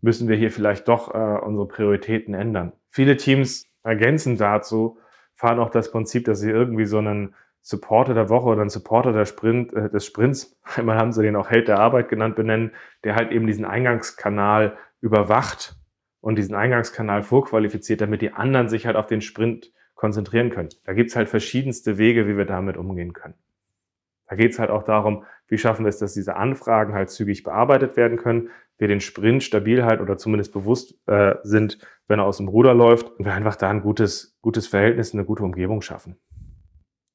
müssen 0.00 0.28
wir 0.28 0.36
hier 0.36 0.50
vielleicht 0.50 0.88
doch 0.88 1.12
äh, 1.14 1.40
unsere 1.44 1.66
Prioritäten 1.66 2.34
ändern. 2.34 2.72
Viele 2.90 3.16
Teams 3.16 3.66
ergänzen 3.82 4.36
dazu, 4.36 4.98
fahren 5.34 5.58
auch 5.58 5.70
das 5.70 5.90
Prinzip, 5.90 6.24
dass 6.24 6.40
sie 6.40 6.50
irgendwie 6.50 6.86
so 6.86 6.98
einen 6.98 7.34
Supporter 7.60 8.14
der 8.14 8.28
Woche 8.28 8.46
oder 8.46 8.60
einen 8.60 8.70
Supporter 8.70 9.12
der 9.12 9.24
Sprint, 9.24 9.72
äh, 9.72 9.90
des 9.90 10.06
Sprints, 10.06 10.56
einmal 10.76 10.96
haben 10.96 11.12
sie 11.12 11.22
den 11.22 11.36
auch 11.36 11.50
Held 11.50 11.68
der 11.68 11.80
Arbeit 11.80 12.08
genannt, 12.08 12.36
benennen, 12.36 12.72
der 13.04 13.16
halt 13.16 13.32
eben 13.32 13.46
diesen 13.46 13.64
Eingangskanal 13.64 14.76
überwacht 15.00 15.74
und 16.20 16.36
diesen 16.36 16.54
Eingangskanal 16.54 17.22
vorqualifiziert, 17.22 18.00
damit 18.00 18.22
die 18.22 18.32
anderen 18.32 18.68
sich 18.68 18.86
halt 18.86 18.96
auf 18.96 19.06
den 19.06 19.20
Sprint 19.20 19.72
konzentrieren 19.94 20.50
können. 20.50 20.68
Da 20.84 20.92
gibt's 20.92 21.16
halt 21.16 21.28
verschiedenste 21.28 21.98
Wege, 21.98 22.28
wie 22.28 22.36
wir 22.36 22.44
damit 22.44 22.76
umgehen 22.76 23.12
können. 23.12 23.34
Da 24.28 24.36
geht 24.36 24.52
es 24.52 24.58
halt 24.58 24.70
auch 24.70 24.82
darum, 24.82 25.24
wie 25.48 25.58
schaffen 25.58 25.84
wir 25.84 25.88
es, 25.88 25.98
dass 25.98 26.14
diese 26.14 26.36
Anfragen 26.36 26.94
halt 26.94 27.10
zügig 27.10 27.42
bearbeitet 27.42 27.96
werden 27.96 28.18
können, 28.18 28.50
wir 28.78 28.88
den 28.88 29.00
Sprint 29.00 29.42
stabil 29.42 29.84
halt 29.84 30.00
oder 30.00 30.18
zumindest 30.18 30.52
bewusst 30.52 30.94
äh, 31.06 31.36
sind, 31.42 31.78
wenn 32.08 32.18
er 32.18 32.26
aus 32.26 32.36
dem 32.38 32.48
Ruder 32.48 32.74
läuft 32.74 33.08
und 33.10 33.24
wir 33.24 33.32
einfach 33.32 33.56
da 33.56 33.70
ein 33.70 33.80
gutes, 33.80 34.36
gutes 34.42 34.66
Verhältnis, 34.66 35.14
eine 35.14 35.24
gute 35.24 35.44
Umgebung 35.44 35.80
schaffen. 35.80 36.16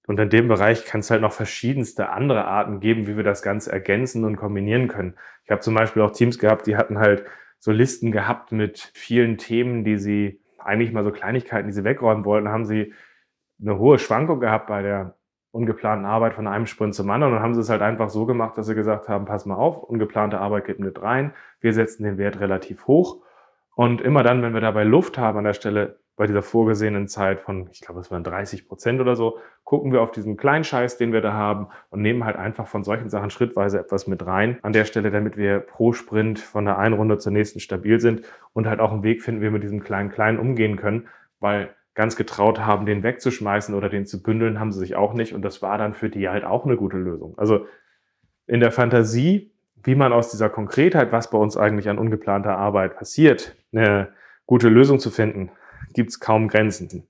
Und 0.08 0.20
in 0.20 0.30
dem 0.30 0.48
Bereich 0.48 0.86
kann 0.86 1.02
es 1.02 1.12
halt 1.12 1.22
noch 1.22 1.32
verschiedenste 1.32 2.10
andere 2.10 2.46
Arten 2.46 2.80
geben, 2.80 3.06
wie 3.08 3.16
wir 3.16 3.24
das 3.24 3.44
Ganze 3.44 3.72
ergänzen 3.72 4.26
und 4.26 4.36
kombinieren 4.36 4.88
können. 4.88 5.16
Ich 5.46 5.52
habe 5.52 5.62
zum 5.62 5.76
Beispiel 5.76 6.02
auch 6.02 6.12
Teams 6.12 6.40
gehabt, 6.40 6.66
die 6.66 6.76
hatten 6.76 6.98
halt 6.98 7.24
so 7.60 7.72
Listen 7.72 8.12
gehabt 8.12 8.52
mit 8.52 8.92
vielen 8.96 9.38
Themen, 9.38 9.84
die 9.84 9.98
sie 9.98 10.42
eigentlich 10.58 10.92
mal 10.92 11.04
so 11.04 11.12
Kleinigkeiten, 11.12 11.68
die 11.68 11.74
sie 11.74 11.84
wegräumen 11.84 12.26
wollten, 12.26 12.50
haben 12.50 12.66
sie 12.66 12.94
eine 13.62 13.78
hohe 13.78 14.00
Schwankung 14.00 14.40
gehabt 14.40 14.68
bei 14.68 14.82
der 14.82 15.16
ungeplanten 15.52 16.06
Arbeit 16.06 16.34
von 16.34 16.48
einem 16.48 16.66
Sprint 16.66 16.96
zum 16.96 17.10
anderen. 17.10 17.34
Und 17.34 17.42
haben 17.42 17.54
sie 17.54 17.62
es 17.62 17.70
halt 17.70 17.82
einfach 17.82 18.10
so 18.10 18.26
gemacht, 18.26 18.58
dass 18.58 18.68
sie 18.68 18.76
gesagt 18.76 19.10
haben, 19.10 19.26
pass 19.26 19.46
mal 19.46 19.56
auf, 19.56 19.84
ungeplante 19.84 20.40
Arbeit 20.40 20.66
geht 20.66 20.80
mit 20.80 21.02
rein, 21.02 21.34
wir 21.60 21.74
setzen 21.74 22.04
den 22.04 22.18
Wert 22.18 22.40
relativ 22.40 22.88
hoch. 22.88 23.18
Und 23.76 24.02
immer 24.02 24.24
dann, 24.24 24.42
wenn 24.42 24.54
wir 24.54 24.62
dabei 24.62 24.84
Luft 24.84 25.18
haben 25.18 25.38
an 25.38 25.44
der 25.44 25.54
Stelle, 25.54 26.02
bei 26.22 26.28
dieser 26.28 26.44
vorgesehenen 26.44 27.08
Zeit 27.08 27.40
von, 27.40 27.68
ich 27.72 27.82
glaube, 27.82 28.00
es 28.00 28.12
waren 28.12 28.24
30 28.24 28.68
Prozent 28.68 29.02
oder 29.02 29.16
so, 29.16 29.40
gucken 29.64 29.92
wir 29.92 30.02
auf 30.02 30.12
diesen 30.12 30.38
kleinen 30.38 30.64
Scheiß, 30.64 30.98
den 30.98 31.14
wir 31.14 31.22
da 31.22 31.34
haben 31.34 31.68
und 31.90 32.04
nehmen 32.04 32.26
halt 32.26 32.36
einfach 32.36 32.68
von 32.68 32.84
solchen 32.84 33.10
Sachen 33.10 33.32
schrittweise 33.32 33.80
etwas 33.80 34.06
mit 34.06 34.24
rein 34.26 34.60
an 34.62 34.72
der 34.72 34.86
Stelle, 34.86 35.10
damit 35.10 35.36
wir 35.36 35.60
pro 35.60 35.94
Sprint 35.94 36.38
von 36.38 36.66
der 36.66 36.78
einen 36.78 36.94
Runde 36.94 37.18
zur 37.18 37.32
nächsten 37.32 37.60
stabil 37.60 38.00
sind 38.00 38.22
und 38.54 38.68
halt 38.68 38.80
auch 38.80 38.92
einen 38.92 39.02
Weg 39.02 39.24
finden, 39.24 39.42
wie 39.42 39.46
wir 39.46 39.52
mit 39.52 39.64
diesem 39.64 39.82
kleinen 39.82 40.12
Kleinen 40.12 40.38
umgehen 40.38 40.76
können, 40.76 41.08
weil 41.40 41.74
ganz 41.94 42.16
getraut 42.16 42.60
haben, 42.60 42.86
den 42.86 43.04
wegzuschmeißen 43.04 43.76
oder 43.76 43.90
den 43.90 44.06
zu 44.06 44.24
bündeln, 44.24 44.60
haben 44.60 44.72
sie 44.72 44.80
sich 44.80 44.96
auch 44.96 45.14
nicht. 45.14 45.34
Und 45.34 45.42
das 45.42 45.62
war 45.62 45.78
dann 45.78 45.94
für 45.94 46.10
die 46.10 46.30
halt 46.30 46.44
auch 46.44 46.66
eine 46.66 46.78
gute 46.78 46.98
Lösung. 46.98 47.38
Also 47.38 47.66
in 48.48 48.60
der 48.60 48.72
Fantasie, 48.72 49.52
wie 49.84 49.96
man 49.96 50.14
aus 50.14 50.30
dieser 50.32 50.50
Konkretheit, 50.50 51.12
was 51.12 51.30
bei 51.30 51.38
uns 51.38 51.58
eigentlich 51.58 51.90
an 51.90 51.98
ungeplanter 51.98 52.58
Arbeit 52.58 52.96
passiert, 52.96 53.56
eine 53.74 54.14
gute 54.46 54.70
Lösung 54.70 55.00
zu 55.00 55.10
finden, 55.10 55.52
gibt 55.94 56.12
es 56.12 56.20
kaum 56.20 56.48
Grenzen. 56.48 57.08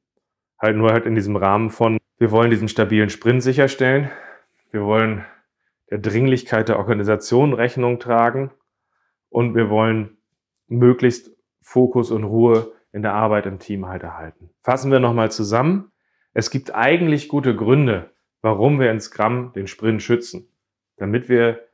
Halt 0.59 0.77
nur 0.77 0.91
halt 0.91 1.05
in 1.05 1.15
diesem 1.15 1.35
Rahmen 1.35 1.69
von, 1.69 1.97
wir 2.17 2.31
wollen 2.31 2.51
diesen 2.51 2.67
stabilen 2.67 3.09
Sprint 3.09 3.43
sicherstellen, 3.43 4.09
wir 4.71 4.83
wollen 4.83 5.25
der 5.89 5.99
Dringlichkeit 5.99 6.69
der 6.69 6.79
Organisation 6.79 7.53
Rechnung 7.53 7.99
tragen 7.99 8.51
und 9.29 9.55
wir 9.55 9.69
wollen 9.69 10.17
möglichst 10.67 11.31
Fokus 11.61 12.11
und 12.11 12.23
Ruhe 12.23 12.71
in 12.93 13.01
der 13.01 13.13
Arbeit 13.13 13.45
im 13.45 13.59
Team 13.59 13.87
halt 13.87 14.03
erhalten. 14.03 14.49
Fassen 14.61 14.91
wir 14.91 14.99
nochmal 14.99 15.31
zusammen. 15.31 15.91
Es 16.33 16.49
gibt 16.49 16.73
eigentlich 16.73 17.27
gute 17.27 17.55
Gründe, 17.55 18.11
warum 18.41 18.79
wir 18.79 18.91
in 18.91 18.99
Scrum 18.99 19.53
den 19.53 19.67
Sprint 19.67 20.01
schützen, 20.01 20.47
damit 20.97 21.29
wir 21.29 21.67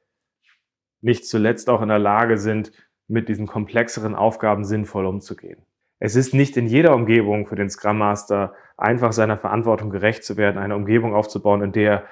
nicht 1.02 1.28
zuletzt 1.28 1.70
auch 1.70 1.82
in 1.82 1.90
der 1.90 2.00
Lage 2.00 2.38
sind, 2.38 2.72
mit 3.08 3.30
diesen 3.30 3.48
komplexeren 3.48 4.16
Aufgaben 4.16 4.66
sinnvoll 4.66 5.06
umzugehen. 5.06 5.62
Es 6.00 6.16
ist 6.16 6.34
nicht 6.34 6.58
in 6.58 6.68
jeder 6.68 6.94
Umgebung 6.94 7.48
für 7.48 7.56
den 7.56 7.70
Scrum 7.70 7.98
Master 7.98 8.54
einfach 8.76 9.14
seiner 9.14 9.38
Verantwortung 9.38 9.90
gerecht 9.90 10.24
zu 10.24 10.38
werden, 10.38 10.58
eine 10.58 10.76
Umgebung 10.76 11.16
aufzubauen, 11.16 11.62
in 11.62 11.72
der 11.72 12.06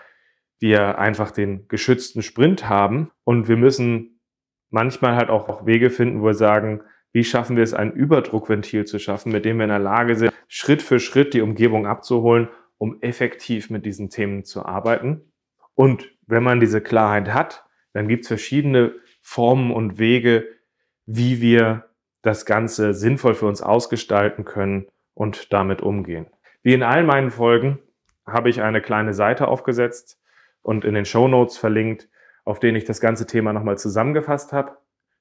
wir 0.59 0.97
einfach 0.97 1.31
den 1.31 1.67
geschützten 1.67 2.21
Sprint 2.21 2.69
haben 2.69 3.11
und 3.23 3.47
wir 3.47 3.57
müssen 3.57 4.19
manchmal 4.69 5.15
halt 5.15 5.29
auch 5.29 5.65
Wege 5.65 5.89
finden, 5.89 6.21
wo 6.21 6.27
wir 6.27 6.33
sagen, 6.33 6.81
wie 7.15 7.23
schaffen 7.23 7.55
wir 7.55 7.63
es, 7.63 7.73
ein 7.73 7.93
Überdruckventil 7.93 8.83
zu 8.83 8.99
schaffen, 8.99 9.31
mit 9.31 9.45
dem 9.45 9.55
wir 9.55 9.63
in 9.63 9.69
der 9.69 9.79
Lage 9.79 10.17
sind, 10.17 10.33
Schritt 10.49 10.81
für 10.81 10.99
Schritt 10.99 11.33
die 11.33 11.39
Umgebung 11.39 11.87
abzuholen, 11.87 12.49
um 12.77 13.01
effektiv 13.01 13.69
mit 13.69 13.85
diesen 13.85 14.09
Themen 14.09 14.43
zu 14.43 14.65
arbeiten. 14.65 15.21
Und 15.75 16.11
wenn 16.27 16.43
man 16.43 16.59
diese 16.59 16.81
Klarheit 16.81 17.33
hat, 17.33 17.63
dann 17.93 18.09
gibt 18.09 18.23
es 18.23 18.27
verschiedene 18.27 18.95
Formen 19.21 19.71
und 19.71 19.97
Wege, 19.97 20.45
wie 21.05 21.39
wir 21.39 21.85
das 22.21 22.45
Ganze 22.45 22.93
sinnvoll 22.93 23.33
für 23.33 23.45
uns 23.45 23.61
ausgestalten 23.61 24.43
können 24.43 24.87
und 25.13 25.53
damit 25.53 25.81
umgehen. 25.81 26.27
Wie 26.63 26.73
in 26.73 26.83
all 26.83 27.05
meinen 27.05 27.31
Folgen 27.31 27.79
habe 28.27 28.49
ich 28.49 28.61
eine 28.61 28.81
kleine 28.81 29.13
Seite 29.13 29.47
aufgesetzt 29.47 30.19
und 30.63 30.83
in 30.83 30.95
den 30.95 31.05
Show 31.05 31.29
Notes 31.29 31.57
verlinkt, 31.57 32.09
auf 32.43 32.59
denen 32.59 32.75
ich 32.75 32.83
das 32.83 32.99
ganze 32.99 33.25
Thema 33.25 33.53
nochmal 33.53 33.77
zusammengefasst 33.77 34.51
habe. 34.51 34.75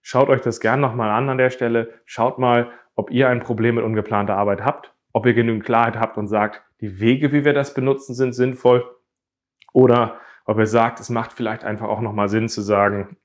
Schaut 0.06 0.28
euch 0.28 0.42
das 0.42 0.60
gern 0.60 0.80
nochmal 0.80 1.10
an 1.10 1.30
an 1.30 1.38
der 1.38 1.48
Stelle. 1.48 1.94
Schaut 2.04 2.38
mal, 2.38 2.70
ob 2.94 3.10
ihr 3.10 3.30
ein 3.30 3.40
Problem 3.40 3.76
mit 3.76 3.84
ungeplanter 3.84 4.36
Arbeit 4.36 4.62
habt, 4.62 4.92
ob 5.14 5.24
ihr 5.24 5.32
genügend 5.32 5.64
Klarheit 5.64 5.96
habt 5.96 6.18
und 6.18 6.26
sagt, 6.26 6.62
die 6.82 7.00
Wege, 7.00 7.32
wie 7.32 7.46
wir 7.46 7.54
das 7.54 7.72
benutzen, 7.72 8.14
sind 8.14 8.34
sinnvoll. 8.34 8.84
Oder 9.72 10.20
ob 10.44 10.58
ihr 10.58 10.66
sagt, 10.66 11.00
es 11.00 11.08
macht 11.08 11.32
vielleicht 11.32 11.64
einfach 11.64 11.88
auch 11.88 12.02
nochmal 12.02 12.28
Sinn 12.28 12.50
zu 12.50 12.60
sagen, 12.60 13.16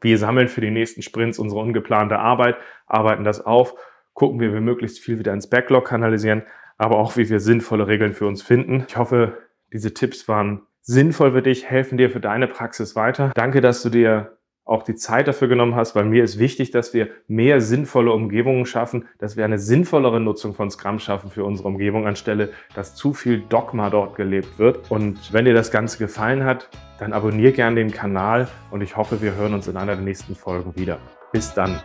wir 0.00 0.16
sammeln 0.16 0.46
für 0.46 0.60
die 0.60 0.70
nächsten 0.70 1.02
Sprints 1.02 1.40
unsere 1.40 1.60
ungeplante 1.60 2.20
Arbeit, 2.20 2.56
arbeiten 2.86 3.24
das 3.24 3.44
auf, 3.44 3.74
gucken, 4.14 4.38
wie 4.38 4.52
wir 4.52 4.60
möglichst 4.60 5.00
viel 5.00 5.18
wieder 5.18 5.32
ins 5.32 5.50
Backlog 5.50 5.86
kanalisieren, 5.86 6.44
aber 6.78 6.98
auch, 6.98 7.16
wie 7.16 7.28
wir 7.28 7.40
sinnvolle 7.40 7.88
Regeln 7.88 8.12
für 8.12 8.28
uns 8.28 8.42
finden. 8.42 8.84
Ich 8.86 8.96
hoffe, 8.96 9.38
diese 9.72 9.92
Tipps 9.92 10.28
waren 10.28 10.62
sinnvoll 10.82 11.32
für 11.32 11.42
dich, 11.42 11.68
helfen 11.68 11.98
dir 11.98 12.10
für 12.10 12.20
deine 12.20 12.46
Praxis 12.46 12.94
weiter. 12.94 13.32
Danke, 13.34 13.60
dass 13.60 13.82
du 13.82 13.90
dir 13.90 14.38
auch 14.70 14.84
die 14.84 14.94
Zeit 14.94 15.26
dafür 15.26 15.48
genommen 15.48 15.74
hast, 15.74 15.96
weil 15.96 16.04
mir 16.04 16.22
ist 16.22 16.38
wichtig, 16.38 16.70
dass 16.70 16.94
wir 16.94 17.08
mehr 17.26 17.60
sinnvolle 17.60 18.12
Umgebungen 18.12 18.66
schaffen, 18.66 19.06
dass 19.18 19.36
wir 19.36 19.44
eine 19.44 19.58
sinnvollere 19.58 20.20
Nutzung 20.20 20.54
von 20.54 20.70
Scrum 20.70 21.00
schaffen 21.00 21.30
für 21.30 21.44
unsere 21.44 21.68
Umgebung, 21.68 22.06
anstelle 22.06 22.50
dass 22.74 22.94
zu 22.94 23.12
viel 23.12 23.40
Dogma 23.48 23.90
dort 23.90 24.14
gelebt 24.14 24.58
wird. 24.58 24.90
Und 24.90 25.32
wenn 25.32 25.44
dir 25.44 25.54
das 25.54 25.70
Ganze 25.70 25.98
gefallen 25.98 26.44
hat, 26.44 26.68
dann 26.98 27.12
abonniere 27.12 27.52
gerne 27.52 27.76
den 27.76 27.90
Kanal 27.90 28.48
und 28.70 28.80
ich 28.82 28.96
hoffe, 28.96 29.20
wir 29.20 29.34
hören 29.34 29.54
uns 29.54 29.66
in 29.66 29.76
einer 29.76 29.96
der 29.96 30.04
nächsten 30.04 30.36
Folgen 30.36 30.76
wieder. 30.76 30.98
Bis 31.32 31.52
dann. 31.52 31.80